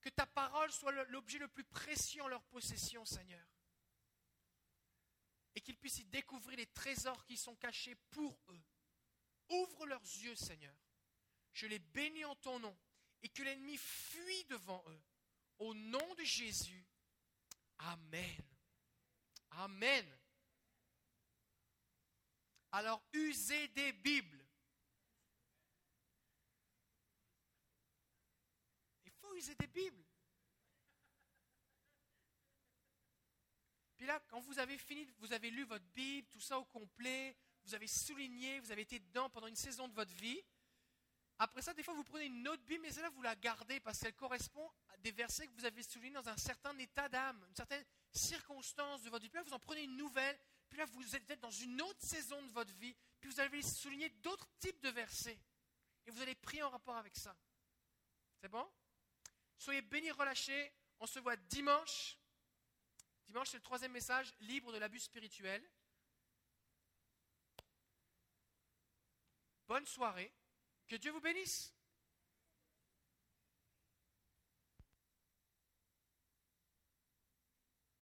Que 0.00 0.08
ta 0.08 0.26
parole 0.26 0.72
soit 0.72 0.92
l'objet 1.10 1.38
le 1.38 1.46
plus 1.46 1.64
précieux 1.64 2.22
en 2.22 2.28
leur 2.28 2.42
possession, 2.44 3.04
Seigneur. 3.04 3.46
Et 5.54 5.60
qu'ils 5.60 5.76
puissent 5.76 5.98
y 5.98 6.04
découvrir 6.04 6.56
les 6.56 6.66
trésors 6.68 7.22
qui 7.26 7.36
sont 7.36 7.54
cachés 7.56 7.94
pour 8.10 8.34
eux. 8.48 8.62
Ouvre 9.50 9.84
leurs 9.86 10.00
yeux, 10.00 10.34
Seigneur. 10.34 10.74
Je 11.52 11.66
les 11.66 11.78
bénis 11.78 12.24
en 12.24 12.34
ton 12.36 12.58
nom. 12.58 12.76
Et 13.22 13.28
que 13.28 13.42
l'ennemi 13.42 13.76
fuit 13.76 14.44
devant 14.44 14.82
eux. 14.88 15.02
Au 15.58 15.74
nom 15.74 16.14
de 16.14 16.24
Jésus. 16.24 16.86
Amen. 17.78 18.40
Amen. 19.50 20.18
Alors 22.70 23.04
usez 23.12 23.68
des 23.68 23.92
Bibles. 23.92 24.41
User 29.42 29.54
des 29.56 29.66
Bibles. 29.66 30.04
Puis 33.96 34.06
là, 34.06 34.20
quand 34.28 34.40
vous 34.40 34.58
avez 34.58 34.78
fini, 34.78 35.06
vous 35.18 35.32
avez 35.32 35.50
lu 35.50 35.64
votre 35.64 35.84
Bible, 35.94 36.26
tout 36.28 36.40
ça 36.40 36.58
au 36.58 36.64
complet, 36.64 37.36
vous 37.64 37.74
avez 37.74 37.86
souligné, 37.86 38.60
vous 38.60 38.72
avez 38.72 38.82
été 38.82 38.98
dedans 38.98 39.30
pendant 39.30 39.46
une 39.46 39.56
saison 39.56 39.88
de 39.88 39.94
votre 39.94 40.12
vie. 40.14 40.42
Après 41.38 41.62
ça, 41.62 41.74
des 41.74 41.82
fois, 41.82 41.94
vous 41.94 42.04
prenez 42.04 42.26
une 42.26 42.46
autre 42.48 42.62
Bible, 42.64 42.82
mais 42.82 42.92
celle-là, 42.92 43.10
vous 43.10 43.22
la 43.22 43.34
gardez 43.36 43.80
parce 43.80 43.98
qu'elle 43.98 44.14
correspond 44.14 44.68
à 44.88 44.96
des 44.98 45.12
versets 45.12 45.48
que 45.48 45.54
vous 45.54 45.64
avez 45.64 45.82
soulignés 45.82 46.14
dans 46.14 46.28
un 46.28 46.36
certain 46.36 46.76
état 46.78 47.08
d'âme, 47.08 47.44
une 47.48 47.56
certaine 47.56 47.84
circonstance 48.12 49.02
de 49.02 49.10
votre 49.10 49.22
vie. 49.22 49.30
Puis 49.30 49.38
là, 49.38 49.44
vous 49.44 49.54
en 49.54 49.58
prenez 49.58 49.82
une 49.82 49.96
nouvelle. 49.96 50.38
Puis 50.68 50.78
là, 50.78 50.84
vous 50.86 51.16
êtes 51.16 51.40
dans 51.40 51.50
une 51.50 51.80
autre 51.82 52.00
saison 52.04 52.42
de 52.42 52.50
votre 52.50 52.72
vie. 52.74 52.94
Puis 53.20 53.30
vous 53.30 53.40
allez 53.40 53.62
souligner 53.62 54.08
d'autres 54.08 54.48
types 54.58 54.80
de 54.82 54.88
versets. 54.90 55.38
Et 56.06 56.10
vous 56.10 56.20
allez 56.22 56.34
prier 56.34 56.62
en 56.62 56.70
rapport 56.70 56.96
avec 56.96 57.16
ça. 57.16 57.36
C'est 58.40 58.48
bon? 58.48 58.68
Soyez 59.62 59.80
bénis, 59.80 60.10
relâchés. 60.10 60.72
On 60.98 61.06
se 61.06 61.20
voit 61.20 61.36
dimanche. 61.36 62.18
Dimanche, 63.28 63.50
c'est 63.50 63.58
le 63.58 63.62
troisième 63.62 63.92
message, 63.92 64.34
libre 64.40 64.72
de 64.72 64.78
l'abus 64.78 64.98
spirituel. 64.98 65.62
Bonne 69.68 69.86
soirée. 69.86 70.32
Que 70.88 70.96
Dieu 70.96 71.12
vous 71.12 71.20
bénisse. 71.20 71.72